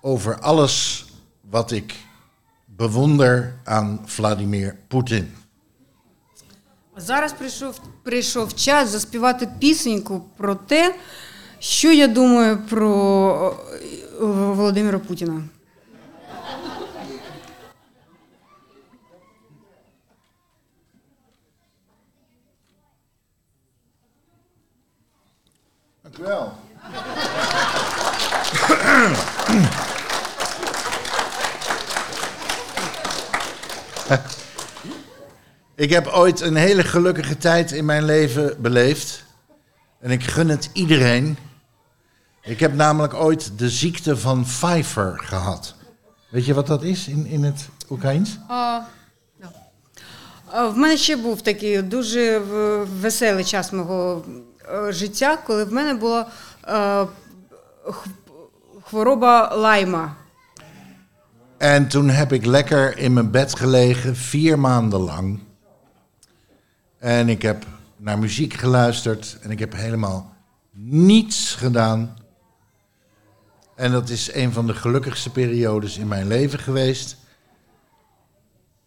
over 0.00 0.38
alles 0.38 1.04
wat 1.40 1.70
ik 1.70 1.94
bewonder 2.64 3.54
aan 3.64 4.00
Vladimir 4.04 4.76
Poetin. 4.88 5.34
Зараз 6.96 7.32
прийшов, 7.32 7.80
прийшов 8.02 8.54
час 8.54 8.88
заспівати 8.88 9.48
пісеньку 9.58 10.24
про 10.36 10.54
те, 10.54 10.94
що 11.58 11.92
я 11.92 12.06
думаю 12.06 12.58
про 12.68 13.56
е, 13.72 14.24
Володимира 14.24 14.98
Путіна. 14.98 15.42
Ik 35.84 35.90
heb 35.90 36.06
ooit 36.06 36.40
een 36.40 36.56
hele 36.56 36.82
gelukkige 36.82 37.36
tijd 37.36 37.72
in 37.72 37.84
mijn 37.84 38.04
leven 38.04 38.56
beleefd. 38.62 39.24
En 40.00 40.10
ik 40.10 40.22
gun 40.24 40.48
het 40.48 40.70
iedereen. 40.72 41.36
Ik 42.42 42.60
heb 42.60 42.74
namelijk 42.74 43.14
ooit 43.14 43.58
de 43.58 43.68
ziekte 43.70 44.16
van 44.16 44.42
Pfeiffer 44.44 45.18
gehad. 45.24 45.74
Weet 46.30 46.44
je 46.46 46.54
wat 46.54 46.66
dat 46.66 46.82
is 46.82 47.08
in, 47.08 47.26
in 47.26 47.42
het 47.44 47.68
Oekraïens? 47.90 48.38
А, 48.48 48.80
да. 49.40 49.52
А, 50.52 50.68
В 50.70 50.76
мене 50.76 50.96
ще 50.96 51.16
був 51.16 51.42
такий 51.42 51.82
дуже 51.82 52.38
в- 52.38 52.84
веселий 53.00 53.44
час 53.44 53.72
мого 53.72 54.24
е, 54.88 54.92
життя, 54.92 55.36
коли 55.36 55.64
в 55.64 55.72
мене 55.72 55.94
була 55.94 56.26
е, 56.68 57.06
х- 57.92 58.08
хвороба 58.84 59.50
лайма. 59.54 60.16
En 61.58 61.88
toen 61.88 62.08
heb 62.10 62.32
ik 62.32 62.44
lekker 62.46 62.98
in 62.98 63.12
mijn 63.12 63.30
bed 63.30 63.54
gelegen, 63.58 64.16
vier 64.16 64.58
maanden 64.58 65.00
lang. 65.00 65.40
En 66.98 67.28
ik 67.28 67.42
heb 67.42 67.64
naar 67.96 68.18
muziek 68.18 68.54
geluisterd 68.54 69.36
en 69.42 69.50
ik 69.50 69.58
heb 69.58 69.72
helemaal 69.72 70.34
niets 70.72 71.54
gedaan. 71.54 72.16
En 73.76 73.92
dat 73.92 74.08
is 74.08 74.34
een 74.34 74.52
van 74.52 74.66
de 74.66 74.74
gelukkigste 74.74 75.30
periodes 75.30 75.98
in 75.98 76.08
mijn 76.08 76.26
leven 76.26 76.58
geweest. 76.58 77.16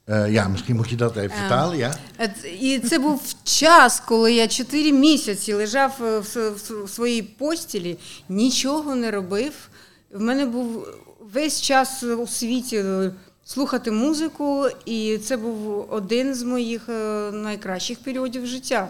Eh, 0.06 0.32
ja, 0.32 0.48
misschien 0.48 0.76
moet 0.76 0.90
je 0.90 0.96
dat 0.96 1.16
even 1.16 1.38
vertalen, 1.38 1.78
ja? 1.78 1.92
Ет- 2.18 2.46
І 2.62 2.80
це 2.80 3.00
був 3.00 3.34
час, 3.44 4.00
коли 4.00 4.34
я 4.34 4.48
чотири 4.48 4.92
місяці 4.92 5.54
лежав 5.54 5.98
е, 6.02 6.20
в 6.20 6.26
с- 6.26 6.50
в 6.50 6.56
с- 6.60 6.84
в 6.84 6.90
своїй 6.90 7.22
постілі, 7.24 7.98
нічого 8.30 8.96
не 8.96 9.12
робив. 9.12 9.54
В 10.12 10.22
мене 10.22 10.46
був 10.46 10.88
весь 11.34 11.62
час 11.62 12.04
у 12.04 12.28
світі 12.28 12.78
е, 12.78 13.12
слухати 13.49 13.91
музику, 13.91 14.67
і 14.85 15.19
це 15.19 15.37
був 15.37 15.87
один 15.91 16.35
з 16.35 16.43
моїх 16.43 16.89
е, 16.89 17.31
найкращих 17.33 17.99
періодів 17.99 18.47
життя. 18.47 18.89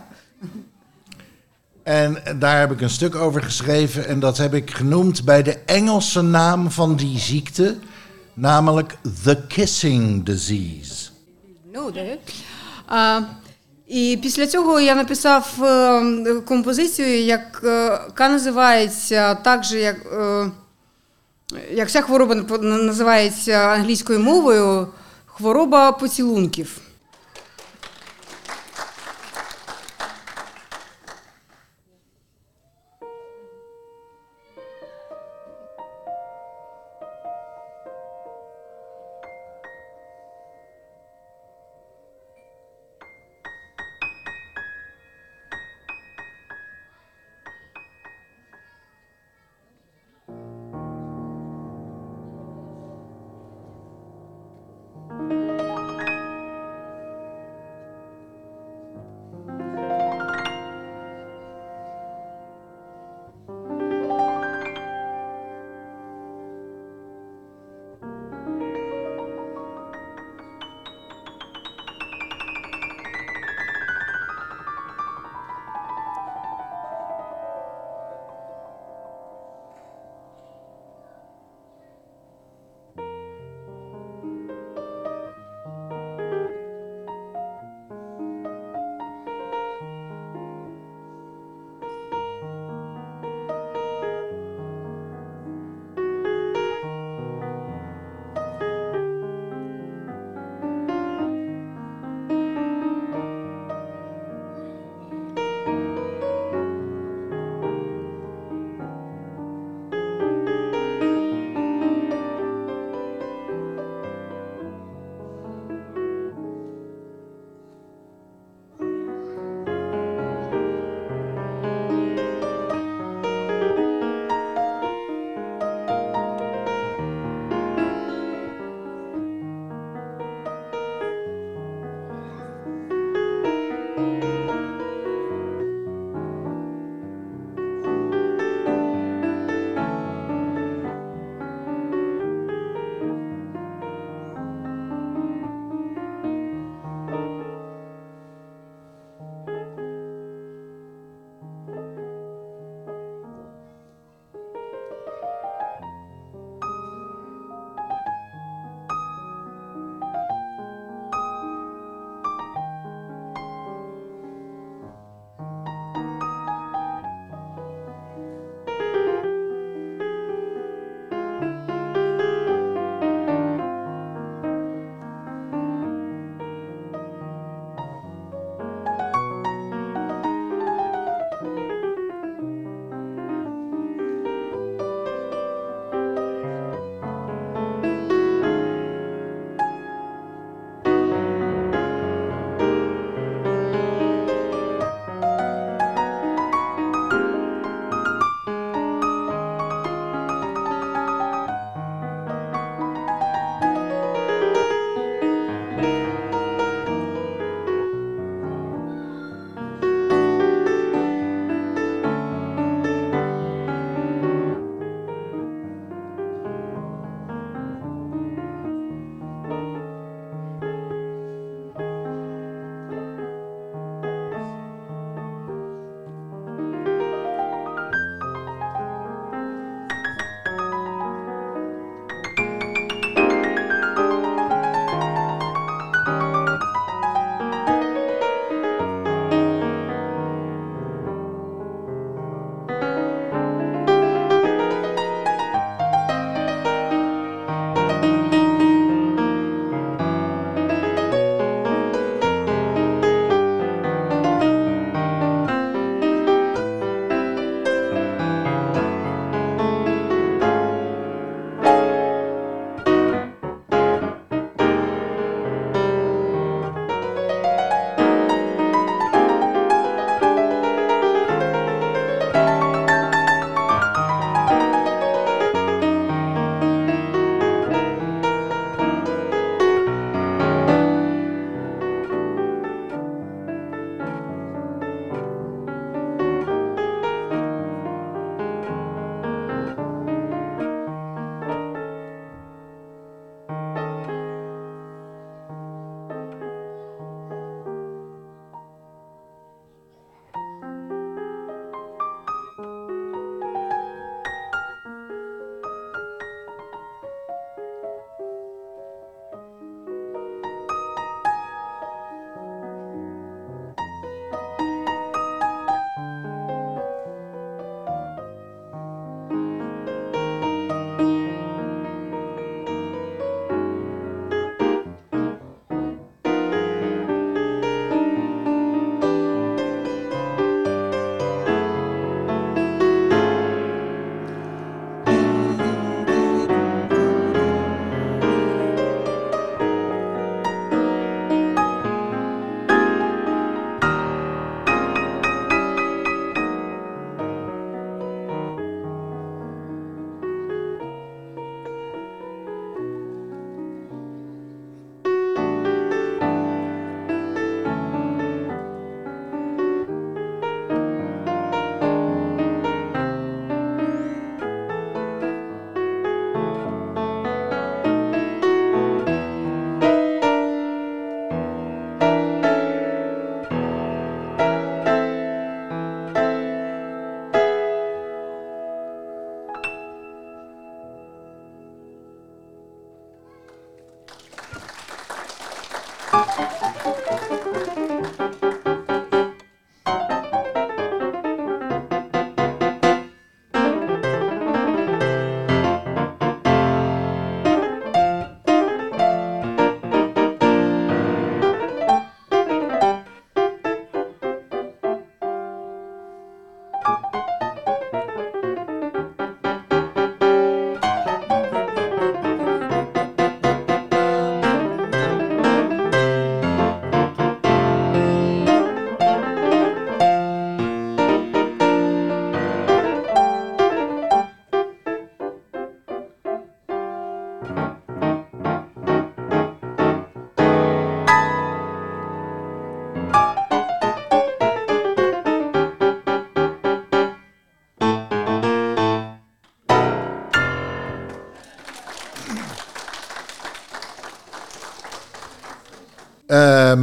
En 1.84 2.38
daar 2.38 2.58
heb 2.58 2.72
ik 2.72 2.80
een 2.80 2.90
stuk 2.90 3.14
over 3.14 3.42
geschreven 3.42 4.06
en 4.06 4.20
dat 4.20 4.38
heb 4.38 4.54
ik 4.54 4.70
genoemd 4.70 5.24
bij 5.24 5.42
de 5.42 5.56
Engelse 5.66 6.22
naam 6.22 6.70
van 6.70 6.96
die 6.96 7.18
ziekte, 7.18 7.76
namelijk 8.34 8.96
the 9.24 9.36
kissing 9.46 10.24
disease. 10.24 11.10
Ну, 11.72 11.90
де? 11.90 12.18
І 13.86 14.18
після 14.22 14.46
цього 14.46 14.80
я 14.80 14.94
написав 14.94 15.64
е, 15.64 16.34
композицію, 16.46 17.08
е, 17.08 17.20
яка 17.20 18.28
називається 18.28 19.34
так 19.34 19.64
же, 19.64 19.78
як, 19.78 19.96
е, 20.12 20.50
як 21.72 21.90
ця 21.90 22.02
хвороба 22.02 22.34
називається 22.60 23.52
англійською 23.52 24.20
мовою 24.20 24.88
хвороба 25.26 25.92
поцілунків. 25.92 26.80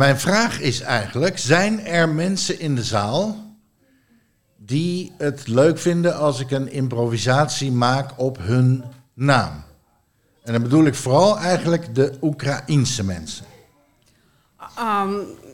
mijn 0.05 0.19
vraag 0.19 0.61
is 0.61 0.81
eigenlijk: 0.81 1.39
zijn 1.39 1.87
er 1.87 2.09
mensen 2.09 2.61
in 2.61 2.75
de 2.75 2.85
zaal 2.85 3.37
die 4.57 5.13
het 5.19 5.49
leuk 5.49 5.79
vinden 5.79 6.17
als 6.17 6.41
ik 6.41 6.51
een 6.51 6.73
improvisatie 6.73 7.73
maak 7.73 8.11
op 8.17 8.39
hun 8.41 8.85
naam? 9.15 9.63
En 10.43 10.53
dan 10.53 10.63
bedoel 10.63 10.85
ik 10.85 10.95
vooral 10.95 11.39
eigenlijk 11.39 11.95
de 11.95 12.13
Oekraïense 12.21 13.05
mensen. 13.05 13.45
А, 14.75 15.07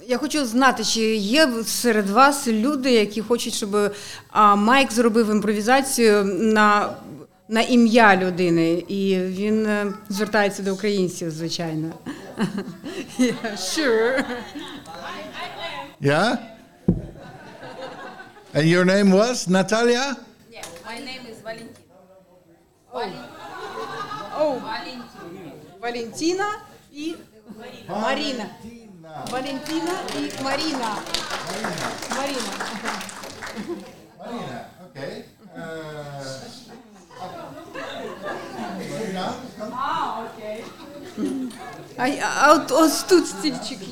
я 0.06 0.18
хочу 0.18 0.44
знати, 0.44 0.84
чи 0.84 1.16
є 1.16 1.48
серед 1.64 2.10
вас 2.10 2.46
люди, 2.46 2.90
які 2.90 3.20
хочуть, 3.20 3.54
щоб 3.54 3.92
а, 4.30 4.54
Майк 4.54 4.92
зробив 4.92 5.30
імпровізацію 5.30 6.24
на, 6.24 6.88
на 7.51 7.61
ім'я 7.61 8.15
людини. 8.15 8.73
І 8.87 9.19
він 9.19 9.65
е, 9.65 9.93
звертається 10.09 10.63
до 10.63 10.73
українців, 10.73 11.31
звичайно. 11.31 11.93
Yeah, 13.19 13.57
sure. 13.57 14.23
Ja? 16.01 16.37
And 18.53 18.65
your 18.73 18.85
name 18.85 19.09
was 19.11 19.47
Natalia? 19.47 20.05
Yeah, 20.55 20.65
my 20.89 20.97
name 21.09 21.23
is 21.31 21.37
Valentina. 21.47 21.95
Oh, 24.39 24.61
Валентина 25.81 26.47
і 26.93 27.15
Маріна. 27.89 28.45
Валентина 29.31 29.93
і 30.19 30.43
Маріна. 30.43 30.91
Маріна. 32.17 32.53
Marina, 34.21 34.65
oké. 34.85 35.25
А, 41.98 42.08
а 42.40 42.54
от 42.54 42.72
ось 42.72 43.02
тут 43.02 43.28
стільчики. 43.28 43.86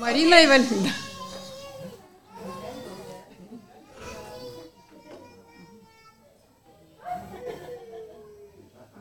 Маріна 0.00 0.38
і 0.40 0.46
Валентина. 0.46 0.92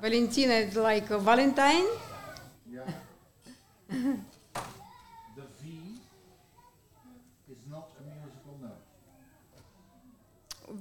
Valentina 0.01 0.53
is 0.59 0.75
like 0.75 1.09
a 1.09 1.17
Valentine. 1.17 1.87
The 3.89 4.17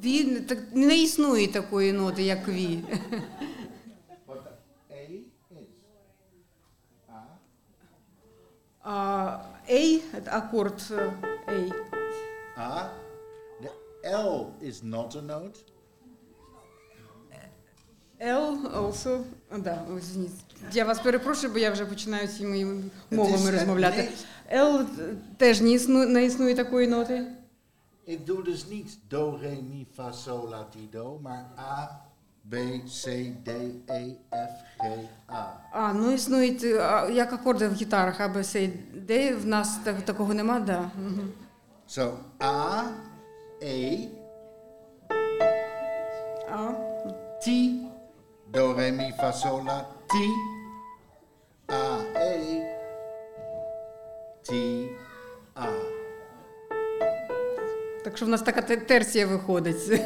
Він 0.04 0.45
так 0.45 0.58
не 0.74 0.97
існує 0.97 1.47
такої 1.47 1.93
ноти, 1.93 2.24
як 2.24 2.47
ві. 2.47 2.80
А 8.84 9.38
це 9.68 10.00
акорд 10.26 10.82
е, 10.91 11.14
A. 11.47 11.72
A. 12.58 12.89
The 13.62 13.70
L 14.04 14.45
is 14.64 14.84
not 14.84 15.16
a 15.16 15.22
note. 15.22 15.58
L 18.22 18.68
also. 18.76 19.24
А, 19.50 19.58
Да. 19.58 19.86
Я 20.74 20.86
вас 20.86 21.00
перепрошую, 21.00 21.54
бо 21.54 21.60
я 21.60 21.72
вже 21.72 21.86
починаю 21.86 22.28
цими 22.28 22.84
мовами 23.12 23.52
розмовляти. 23.52 24.10
L 24.54 24.86
теж 25.38 25.62
не 25.62 25.72
існує, 25.72 26.08
не 26.08 26.26
існує 26.26 26.56
такої 26.56 26.88
ноти. 26.88 27.26
Ik 28.09 28.26
doe 28.26 28.43
dus 28.43 28.66
niet 28.66 28.99
do, 29.09 29.37
re, 29.41 29.62
mi, 29.62 29.87
fa, 29.93 30.12
sol, 30.12 30.49
la, 30.49 30.64
ti, 30.70 30.89
do, 30.91 31.18
maar 31.22 31.45
A, 31.59 32.01
B, 32.43 32.55
C, 32.87 33.32
D, 33.43 33.51
E, 33.87 34.16
F, 34.30 34.53
G, 34.78 35.09
A. 35.26 35.61
А, 35.72 35.93
ну 35.93 36.11
існують 36.11 36.64
е, 36.64 36.78
а, 36.78 37.09
як 37.09 37.32
акорди 37.32 37.68
в 37.68 37.72
гітарах, 37.74 38.20
А, 38.20 38.28
Б, 38.28 38.45
С, 38.45 38.70
Д, 38.95 39.35
в 39.35 39.47
нас 39.47 39.78
так, 39.85 40.03
такого 40.03 40.35
нема, 40.35 40.61
да. 40.61 40.91
Мгм. 40.99 41.32
So 41.89 42.12
A, 42.39 42.82
E, 43.62 44.09
А, 46.51 46.72
T, 47.45 47.51
do, 48.53 48.74
re, 48.74 48.93
mi, 48.93 49.12
fa, 49.20 49.32
sol, 49.32 49.64
la, 49.64 49.87
ti, 50.11 50.28
A, 51.68 51.99
E, 52.16 52.62
T, 54.43 54.89
A. 55.57 55.97
так 58.10 58.18
що 58.18 58.26
в 58.26 58.30
нас 58.30 58.41
така 58.41 58.62
терсія 58.62 59.28
виходить. 59.28 59.78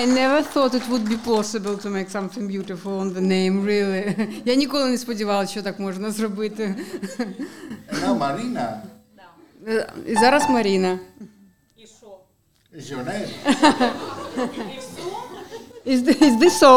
I 0.00 0.04
never 0.06 0.42
thought 0.52 0.74
it 0.74 0.86
would 0.90 1.06
be 1.08 1.16
possible 1.16 1.76
to 1.84 1.88
make 1.90 2.08
something 2.18 2.46
beautiful 2.46 2.92
on 3.00 3.08
the 3.14 3.20
name, 3.20 3.64
really. 3.64 4.04
Я 4.44 4.54
ніколи 4.54 4.90
не 4.90 4.98
сподівалася, 4.98 5.52
що 5.52 5.62
так 5.62 5.78
можна 5.80 6.10
зробити. 6.10 6.74
Nou 8.02 8.18
Marina 8.18 8.80
Е, 9.68 9.92
І 10.06 10.14
зараз 10.14 10.50
Маріна. 10.50 10.98
is 12.78 12.90
your 12.92 13.04
name. 13.04 13.28
Is 15.86 16.00
this 16.42 16.54
so? 16.62 16.74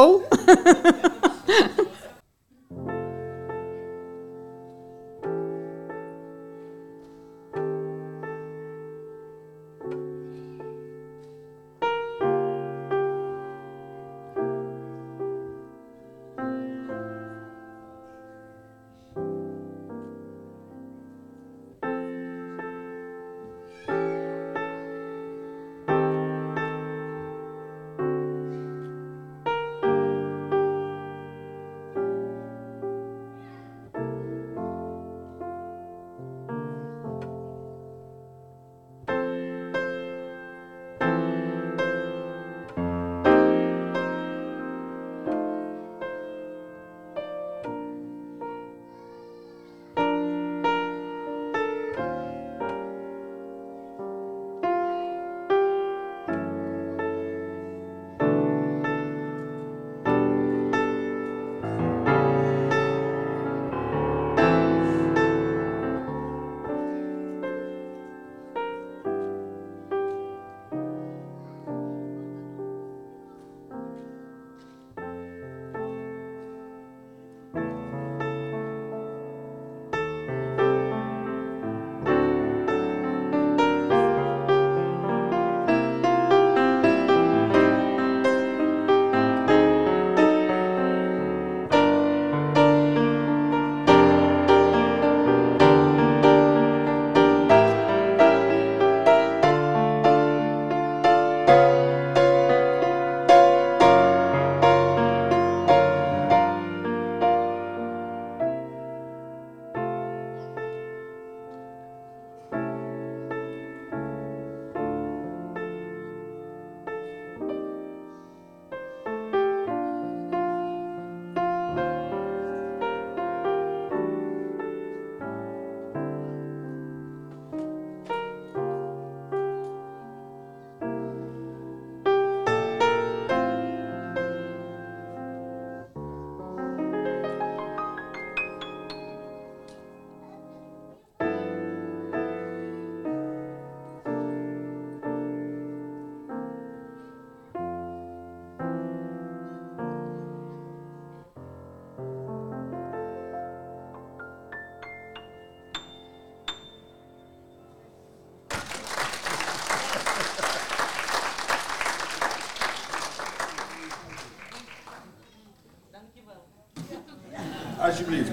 alsjeblieft. 167.90 168.30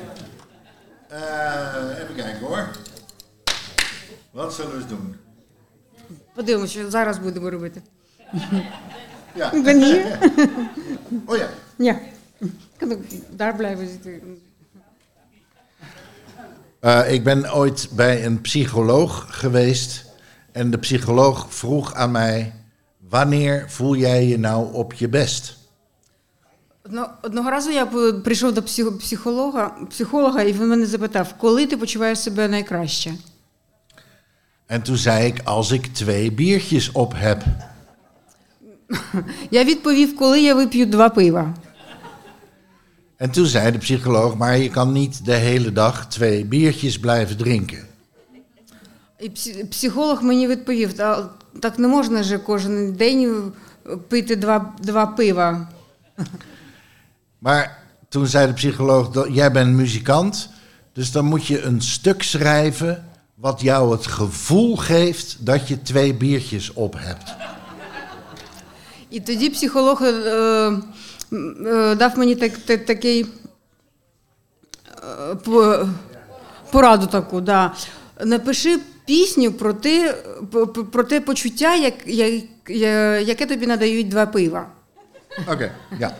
Eh, 1.07 2.01
even 2.01 2.15
kijken 2.15 2.39
hoor. 2.39 2.69
Wat 4.31 4.53
zullen 4.53 4.71
we 4.71 4.77
eens 4.77 4.87
doen? 4.87 5.15
Подивимося, 6.33 6.79
що 6.79 6.89
зараз 6.89 7.17
будемо 7.17 7.49
робити. 7.49 7.81
Ja. 9.35 9.51
Ik 9.51 9.63
ben 9.63 9.83
hier. 9.83 10.19
Oh 11.25 11.37
ja. 11.37 11.49
Ja. 11.75 11.99
Kan 12.77 12.91
ook 12.91 13.01
daar 13.29 13.55
blijven 13.55 13.87
zitten. 13.87 14.41
Eh, 16.79 17.13
ik 17.13 17.23
ben 17.23 17.53
ooit 17.53 17.89
bij 17.91 18.25
een 18.25 18.41
psycholoog 18.41 19.25
geweest. 19.29 20.05
En 20.51 20.71
de 20.71 20.77
psycholoog 20.77 21.53
vroeg 21.53 21.93
aan 21.93 22.11
mij: 22.11 22.53
Wanneer 23.09 23.69
voel 23.69 23.95
jij 23.95 24.27
je 24.27 24.37
nou 24.37 24.73
op 24.73 24.93
je 24.93 25.09
best? 25.09 25.56
Одно- 26.87 27.09
Одного 27.21 27.49
разу 27.49 27.71
я 27.71 27.85
п- 27.85 28.13
прийшов 28.13 28.51
до 28.53 28.61
психо- 28.61 28.97
психолога, 28.99 29.69
психолога, 29.89 30.41
і 30.43 30.53
він 30.53 30.67
мене 30.67 30.85
запитав, 30.85 31.33
коли 31.37 31.65
ти 31.67 31.77
почуваєш 31.77 32.19
себе 32.19 32.47
найкраще? 32.47 33.13
En 34.69 34.81
toen 34.81 34.97
zei 34.97 35.27
ik: 35.27 35.41
Als 35.45 35.71
ik 35.71 35.87
twee 35.87 36.31
biertjes 36.31 36.89
op 36.93 37.13
heb. 37.13 37.43
Я 39.51 39.63
відповів, 39.63 40.15
коли 40.17 40.41
я 40.41 40.55
вип'ю 40.55 40.85
два 40.85 41.09
пива. 41.09 41.53
En 43.19 43.31
toen 43.31 43.45
zei 43.45 43.71
de 43.71 43.77
psycholoog: 43.77 44.35
Maar 44.35 44.57
je 44.57 44.69
kan 44.69 44.91
niet 44.91 45.25
de 45.25 45.33
hele 45.33 45.71
dag 45.71 46.07
twee 46.07 46.45
biertjes 46.45 46.99
blijven 46.99 47.37
drinken. 47.37 47.85
І 49.19 49.29
псі- 49.29 49.65
психолог 49.69 50.23
мені 50.23 50.47
відповів, 50.47 50.93
«Та 50.93 51.29
так 51.59 51.79
не 51.79 51.87
можна 51.87 52.23
же 52.23 52.37
кожен 52.37 52.93
день 52.93 53.51
пити 54.09 54.35
два, 54.35 54.73
два 54.79 55.05
пива. 55.05 55.67
Maar 57.39 57.79
toen 58.09 58.27
zei 58.27 58.47
de 58.47 58.53
psycholoog: 58.53 59.09
"Dat- 59.09 59.27
Jij 59.33 59.51
bent 59.51 59.73
muzikant, 59.75 60.49
dus 60.93 61.11
dan 61.11 61.25
moet 61.25 61.45
je 61.47 61.61
een 61.61 61.81
stuk 61.81 62.23
schrijven. 62.23 63.07
wat 63.35 63.61
jou 63.61 63.91
het 63.91 64.07
gevoel 64.07 64.75
geeft 64.75 65.45
dat 65.45 65.67
je 65.67 65.81
twee 65.81 66.13
biertjes 66.13 66.73
op 66.73 66.95
hebt. 66.97 67.33
І 69.09 69.19
тоді 69.19 69.49
психолог 69.49 70.01
е, 70.01 70.11
м, 70.11 71.67
е, 71.67 71.95
дав 71.95 72.17
мені 72.17 72.35
так, 72.35 72.57
так, 72.57 72.85
такий 72.85 73.25
е, 75.31 75.35
по- 75.35 75.89
пораду 76.71 77.07
таку, 77.07 77.41
да. 77.41 77.73
Напиши 78.23 78.79
пісню 79.05 79.51
про 79.51 79.73
те, 79.73 80.15
про- 80.51 80.67
про 80.67 81.03
те 81.03 81.21
почуття, 81.21 81.75
як, 81.75 81.93
як, 82.07 82.43
яке 83.27 83.45
тобі 83.45 83.67
надають 83.67 84.07
два 84.09 84.25
пива. 84.25 84.67
Oké, 85.47 85.71
ja. 85.99 86.11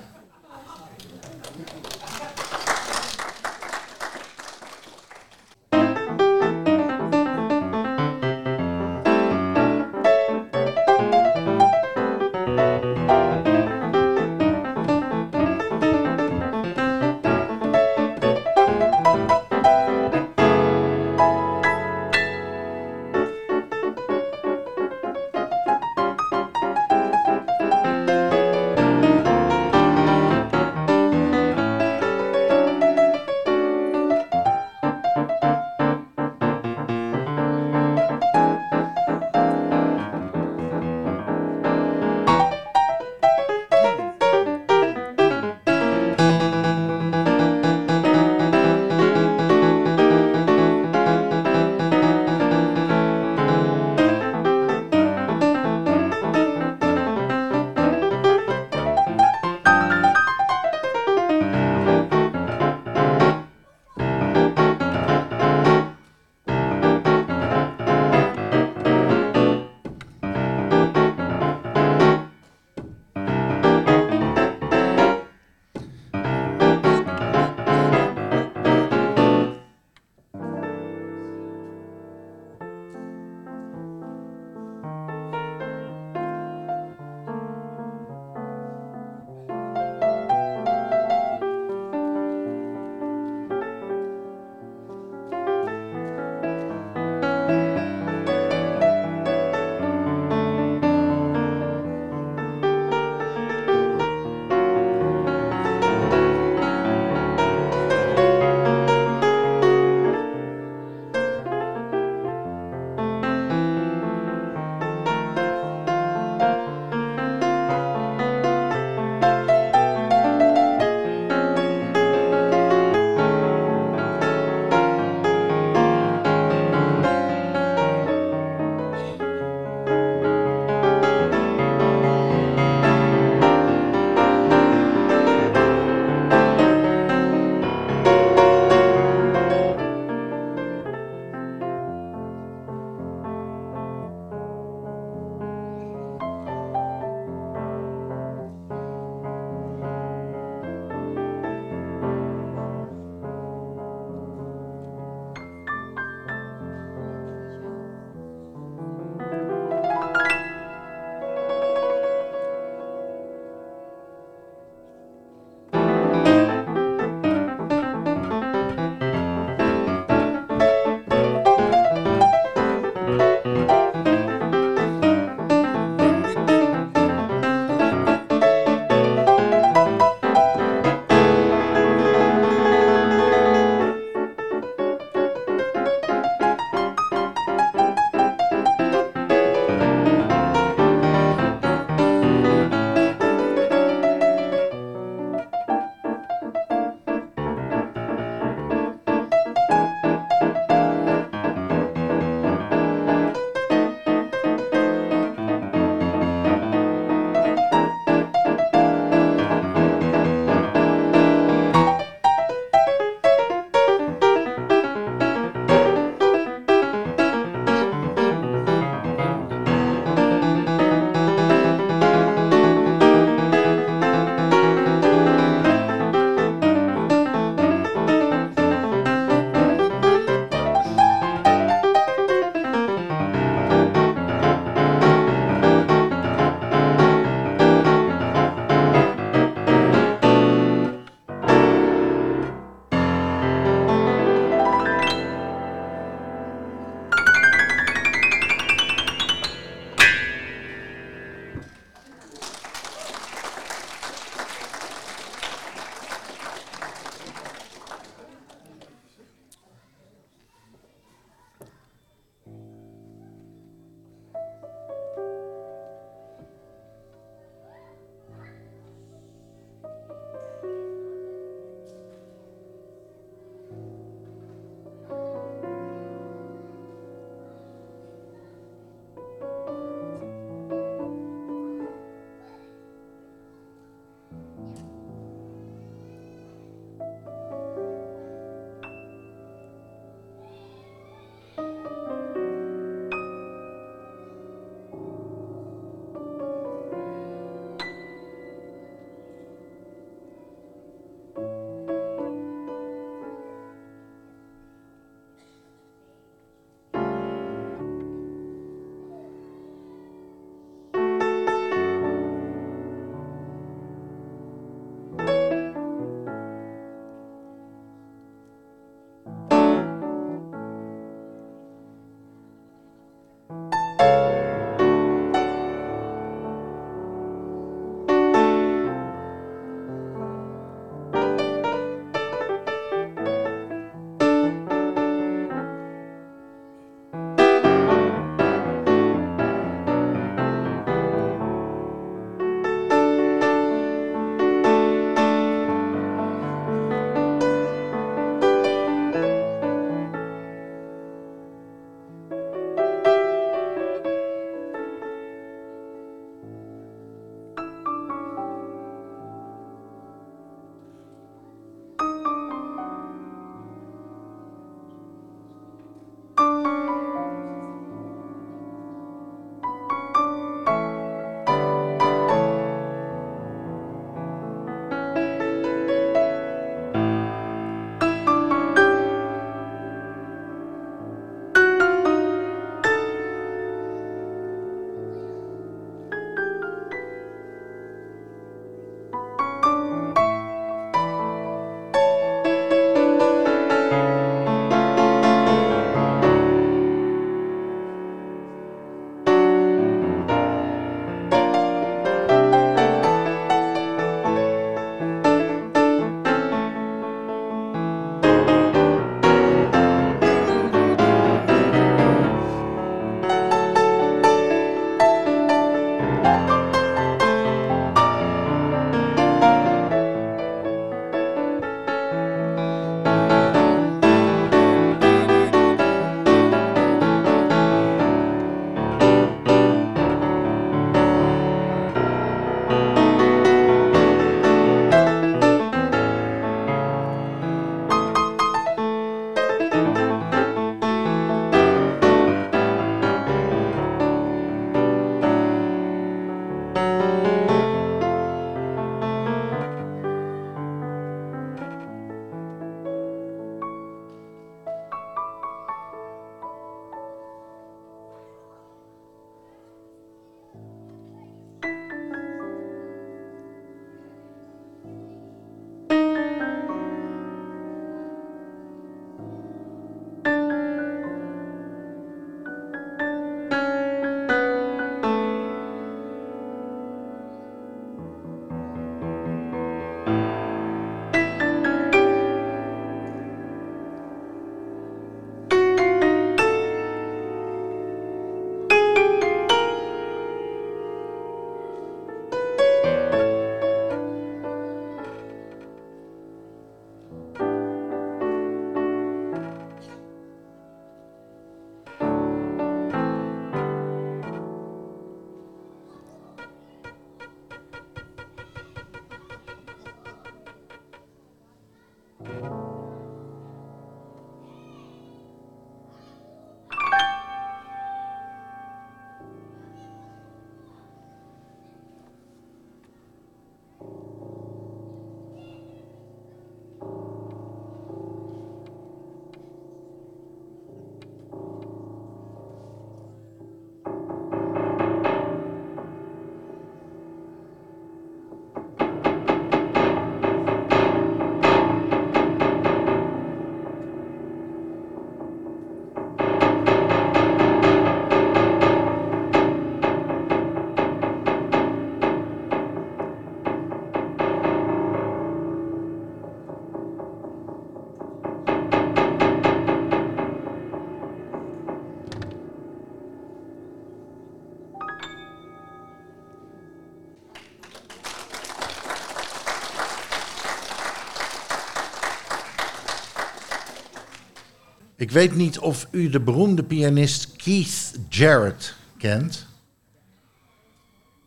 Ik 575.08 575.12
weet 575.12 575.36
niet 575.36 575.60
of 575.60 575.88
u 575.92 576.10
de 576.10 576.20
beroemde 576.20 576.64
pianist 576.64 577.36
Keith 577.36 577.92
Jarrett 578.10 578.76
kent. 578.98 579.48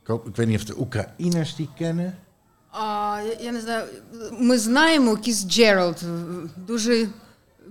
Ik, 0.03 0.07
hoop, 0.07 0.27
ik 0.29 0.37
weet 0.37 0.47
niet 0.47 0.57
of 0.59 0.65
de 0.65 0.79
Oekraïners 0.81 1.55
die 1.57 1.69
kennen. 1.77 2.19
А, 2.71 3.21
я- 3.23 3.39
я 3.41 3.53
не 3.53 3.61
знаю, 3.61 3.85
ми 4.41 4.59
знаємо 4.59 5.17
Кіс 5.17 5.45
Джеральд, 5.47 6.03
дуже 6.67 7.09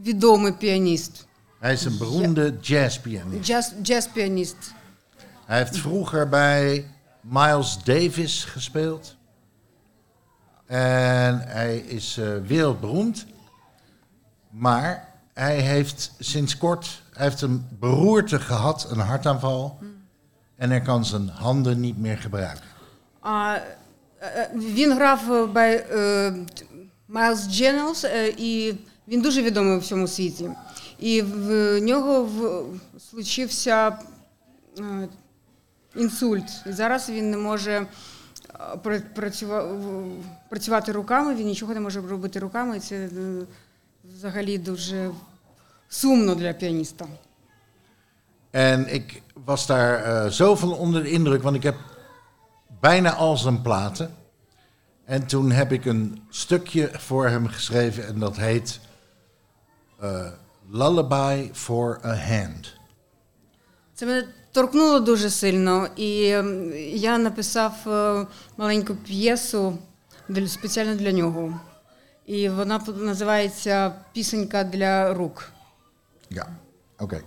відомий 0.03 0.51
піаніст, 0.51 1.27
Hij 1.59 1.73
is 1.73 1.85
een 1.85 1.97
beroemde 1.97 2.53
jazzpianist. 2.61 3.41
джаз, 3.43 3.73
джаз-піаніст. 3.81 4.55
Hij 5.45 5.57
heeft 5.57 5.77
vroeger 5.77 6.29
bij 6.29 6.85
Miles 7.21 7.77
Davis 7.83 8.43
gespeeld. 8.43 9.15
En 10.67 11.39
hij 11.39 11.77
is 11.77 12.17
eh, 12.17 12.27
wereldberoemd. 12.47 13.25
Maar 14.51 15.08
hij 15.40 15.60
heeft 15.60 16.12
sinds 16.18 16.56
kort 16.56 17.02
hij 17.12 17.24
heeft 17.28 17.42
een 17.42 17.66
beroerte 17.80 18.40
gehad, 18.40 18.86
een 18.90 18.98
hartaanval. 18.98 19.78
En 20.56 20.70
hij 20.70 20.80
kan 20.80 21.04
zijn 21.04 21.28
handen 21.28 21.80
niet 21.80 21.98
meer 21.98 22.18
gebruiken. 22.18 22.64
А, 23.20 23.54
е, 24.18 24.50
він 24.54 24.92
грав 24.94 25.52
bij 25.52 25.86
е, 25.90 26.32
Miles 27.08 28.04
е, 28.04 28.28
і 28.36 28.74
він 29.08 29.20
дуже 29.20 29.42
відомий 29.42 29.76
у 29.76 29.78
всьому 29.80 30.06
світі. 30.08 30.50
І 30.98 31.22
в 31.22 31.80
нього 31.80 32.24
в, 32.24 32.64
случився 33.10 33.98
е, 34.78 35.08
інсульт. 35.96 36.50
І 36.66 36.72
зараз 36.72 37.10
він 37.10 37.30
не 37.30 37.36
може 37.36 37.72
е, 37.72 37.86
пра- 38.82 39.02
працюва- 39.14 39.72
в- 39.72 40.24
працювати 40.48 40.92
руками, 40.92 41.34
він 41.34 41.46
нічого 41.46 41.74
не 41.74 41.80
може 41.80 42.00
робити 42.00 42.38
руками. 42.38 42.76
І 42.76 42.80
це 42.80 42.96
е, 42.96 43.10
взагалі 44.16 44.58
дуже 44.58 45.10
сумно 45.89 46.35
для 46.35 46.53
піаніста. 46.53 47.05
En 48.53 48.87
ik 48.93 49.21
was 49.45 49.65
daar 49.67 50.03
eh, 50.03 50.31
zo 50.31 50.55
van 50.55 50.73
onder 50.73 51.03
de 51.03 51.09
indruk, 51.11 51.43
want 51.43 51.55
ik 51.55 51.63
heb 51.63 51.75
bijna 52.81 53.13
al 53.13 53.37
zijn 53.37 53.61
platen. 53.61 54.15
En 55.05 55.25
toen 55.27 55.51
heb 55.51 55.71
ik 55.71 55.85
een 55.85 56.21
stukje 56.29 56.89
voor 56.97 57.27
hem 57.27 57.47
geschreven 57.47 58.07
en 58.07 58.19
dat 58.19 58.37
heet 58.37 58.79
eh, 60.01 60.27
Lullaby 60.71 61.49
for 61.53 61.99
a 62.05 62.15
Hand. 62.15 62.67
Це 63.93 64.05
мене 64.05 64.27
торкнуло 64.51 64.99
дуже 64.99 65.29
сильно, 65.29 65.87
і 65.95 66.27
ем, 66.29 66.73
я 66.93 67.17
написав 67.17 67.73
е, 67.87 68.25
маленьку 68.57 68.95
п'єсу 68.95 69.77
для- 70.29 70.47
спеціально 70.47 70.95
для 70.95 71.11
нього. 71.11 71.59
І 72.25 72.49
вона 72.49 72.79
п- 72.79 72.91
називається 72.91 73.95
Пісенька 74.13 74.63
для 74.63 75.13
рук. 75.13 75.49
Ja, 76.30 76.46
oké. 76.98 77.22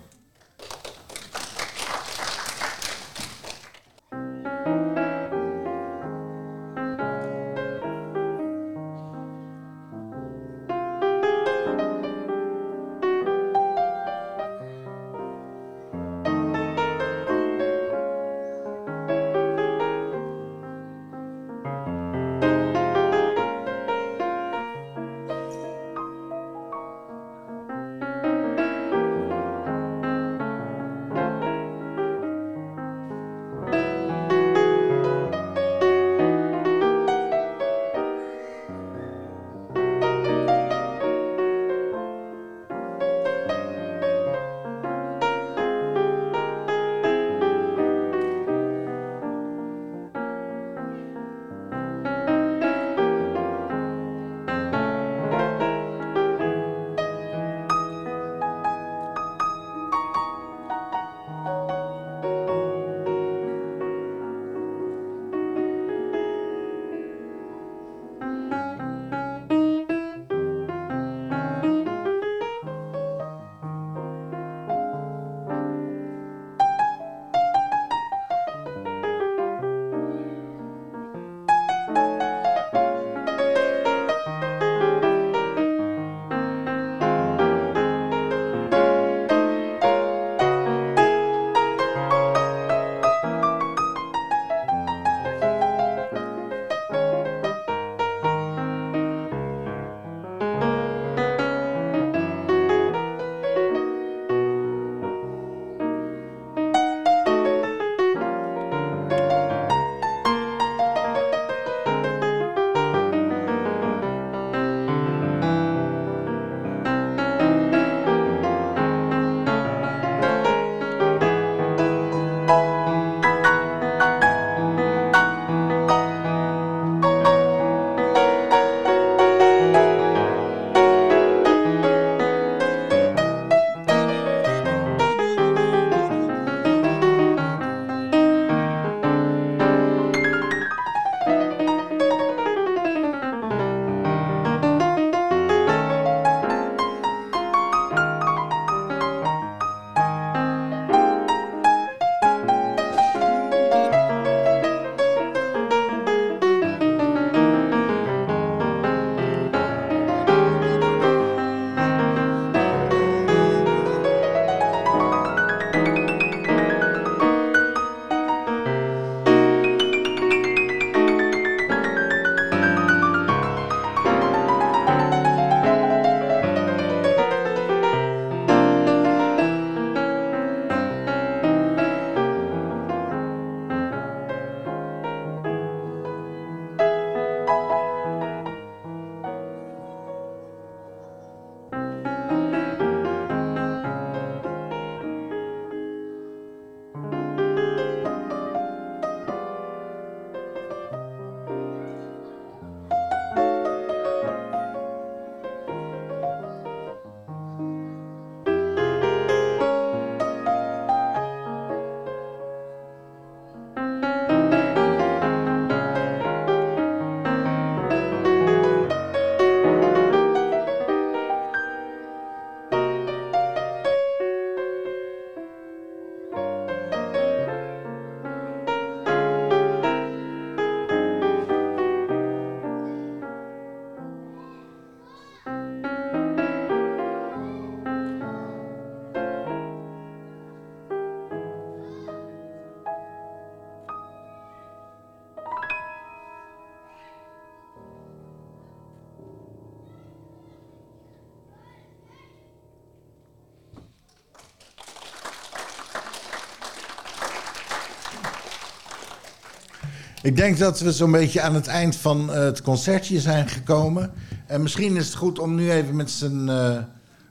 Ik 260.23 260.35
denk 260.35 260.57
dat 260.57 260.79
we 260.79 260.91
zo'n 260.91 261.11
beetje 261.11 261.41
aan 261.41 261.55
het 261.55 261.67
eind 261.67 261.95
van 261.95 262.33
eh, 262.33 262.39
het 262.39 262.61
concertje 262.61 263.19
zijn 263.19 263.47
gekomen. 263.47 264.11
En 264.47 264.61
misschien 264.61 264.95
is 264.95 265.05
het 265.05 265.15
goed 265.15 265.39
om 265.39 265.55
nu 265.55 265.71
even 265.71 265.95
met, 265.95 266.11
z'n, 266.11 266.47
eh, 266.49 266.77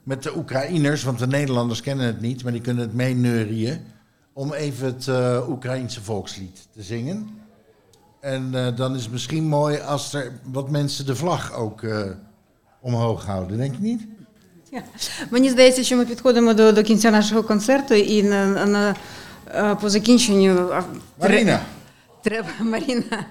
met 0.03 0.23
de 0.23 0.37
Oekraïners, 0.37 1.03
want 1.03 1.19
de 1.19 1.27
Nederlanders 1.27 1.81
kennen 1.81 2.07
het 2.07 2.21
niet, 2.21 2.43
maar 2.43 2.53
die 2.53 2.61
kunnen 2.61 2.83
het 2.83 2.95
meeneurien, 2.95 3.81
om 4.33 4.53
even 4.53 4.87
het 4.87 5.09
eh 5.09 5.49
Oekraïense 5.49 6.01
volkslied 6.03 6.69
te 6.75 6.83
zingen. 6.83 7.39
En 8.21 8.51
eh, 8.53 8.77
dan 8.77 8.95
is 8.95 9.03
het 9.03 9.13
misschien 9.13 9.45
mooi 9.45 9.81
als 9.81 10.15
er 10.15 10.33
wat 10.43 10.71
mensen 10.71 11.07
de 11.07 11.17
vlag 11.17 11.53
ook 11.53 11.83
eh, 11.83 12.03
omhoog 12.81 13.27
houden, 13.27 13.59
denk 13.59 13.75
je 13.75 13.81
niet? 13.81 14.01
Мені 15.31 15.51
здається, 15.51 15.83
що 15.83 15.97
ми 15.97 16.05
підходимо 16.05 16.55
до, 16.55 16.73
до 16.73 16.83
кінця 16.83 17.11
нашого 17.11 17.43
концерту, 17.43 17.95
і 17.95 18.23
на, 18.23 18.67
на, 18.67 18.95
е, 19.55 19.75
по 19.75 19.91
закінченню 19.91 20.71
а, 20.73 20.83
Marina. 21.21 21.59
Треба, 22.24 22.50
Маріна. 22.60 23.26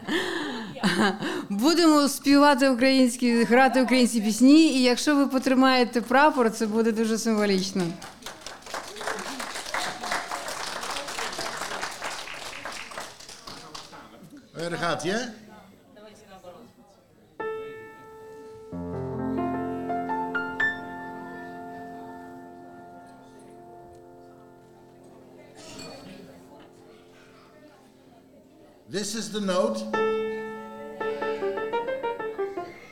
Будемо 1.49 2.09
співати 2.09 2.69
українські, 2.69 3.45
грати 3.45 3.83
українські 3.83 4.21
пісні, 4.21 4.67
і 4.67 4.83
якщо 4.83 5.17
ви 5.17 5.27
потримаєте 5.27 6.01
прапор, 6.01 6.51
це 6.51 6.67
буде 6.67 6.93
дуже 6.93 7.19
символічно. 7.19 7.85
Daar 14.59 14.77
gaat 14.77 15.03
hij, 15.03 15.33
This 28.93 29.15
is 29.15 29.33
the 29.33 29.41
note. 29.41 29.83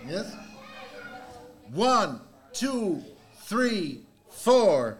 Yes? 0.08 0.34
One, 1.74 2.22
two, 2.54 3.04
three, 3.42 4.00
four. 4.30 4.96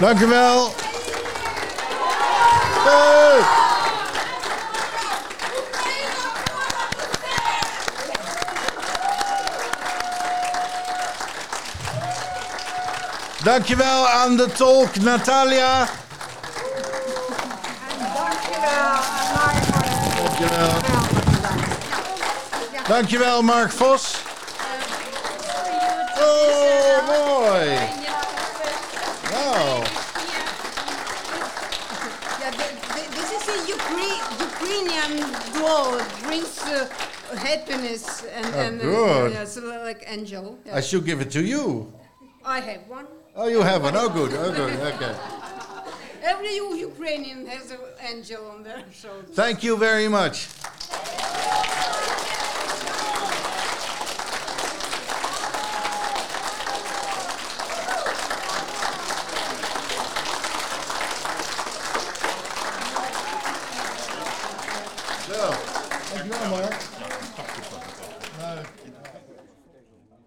Dank 0.00 0.20
u 0.20 0.26
wel. 0.26 0.74
Hey. 2.84 3.40
Dankjewel 13.42 14.08
aan 14.08 14.36
de 14.36 14.52
tolk 14.52 14.96
Natalia. 14.96 15.88
Dankjewel. 20.22 20.70
Dankjewel 22.88 23.42
Mark 23.42 23.72
Vos. 23.72 24.17
And, 38.40 38.46
Oh, 38.54 38.58
and 38.60 38.80
good. 38.80 39.32
yeah, 39.32 39.44
so 39.44 39.60
like 39.88 40.04
angel. 40.06 40.58
I 40.72 40.80
should 40.80 41.04
give 41.04 41.20
it 41.20 41.30
to 41.32 41.42
you. 41.42 41.92
I 42.44 42.60
have 42.60 42.82
one. 42.88 43.06
Oh, 43.36 43.48
you 43.48 43.60
have 43.62 43.82
one. 43.82 43.96
Oh, 43.96 44.08
good. 44.08 44.32
Oh, 44.34 44.50
good. 44.60 44.72
Okay. 44.94 45.14
Every 46.22 46.54
Ukrainian 46.90 47.46
has 47.46 47.70
an 47.70 47.78
angel 48.10 48.42
on 48.54 48.62
their 48.62 48.82
shoulder. 48.92 49.26
Thank 49.42 49.62
you 49.62 49.76
very 49.76 50.08
much. 50.08 50.36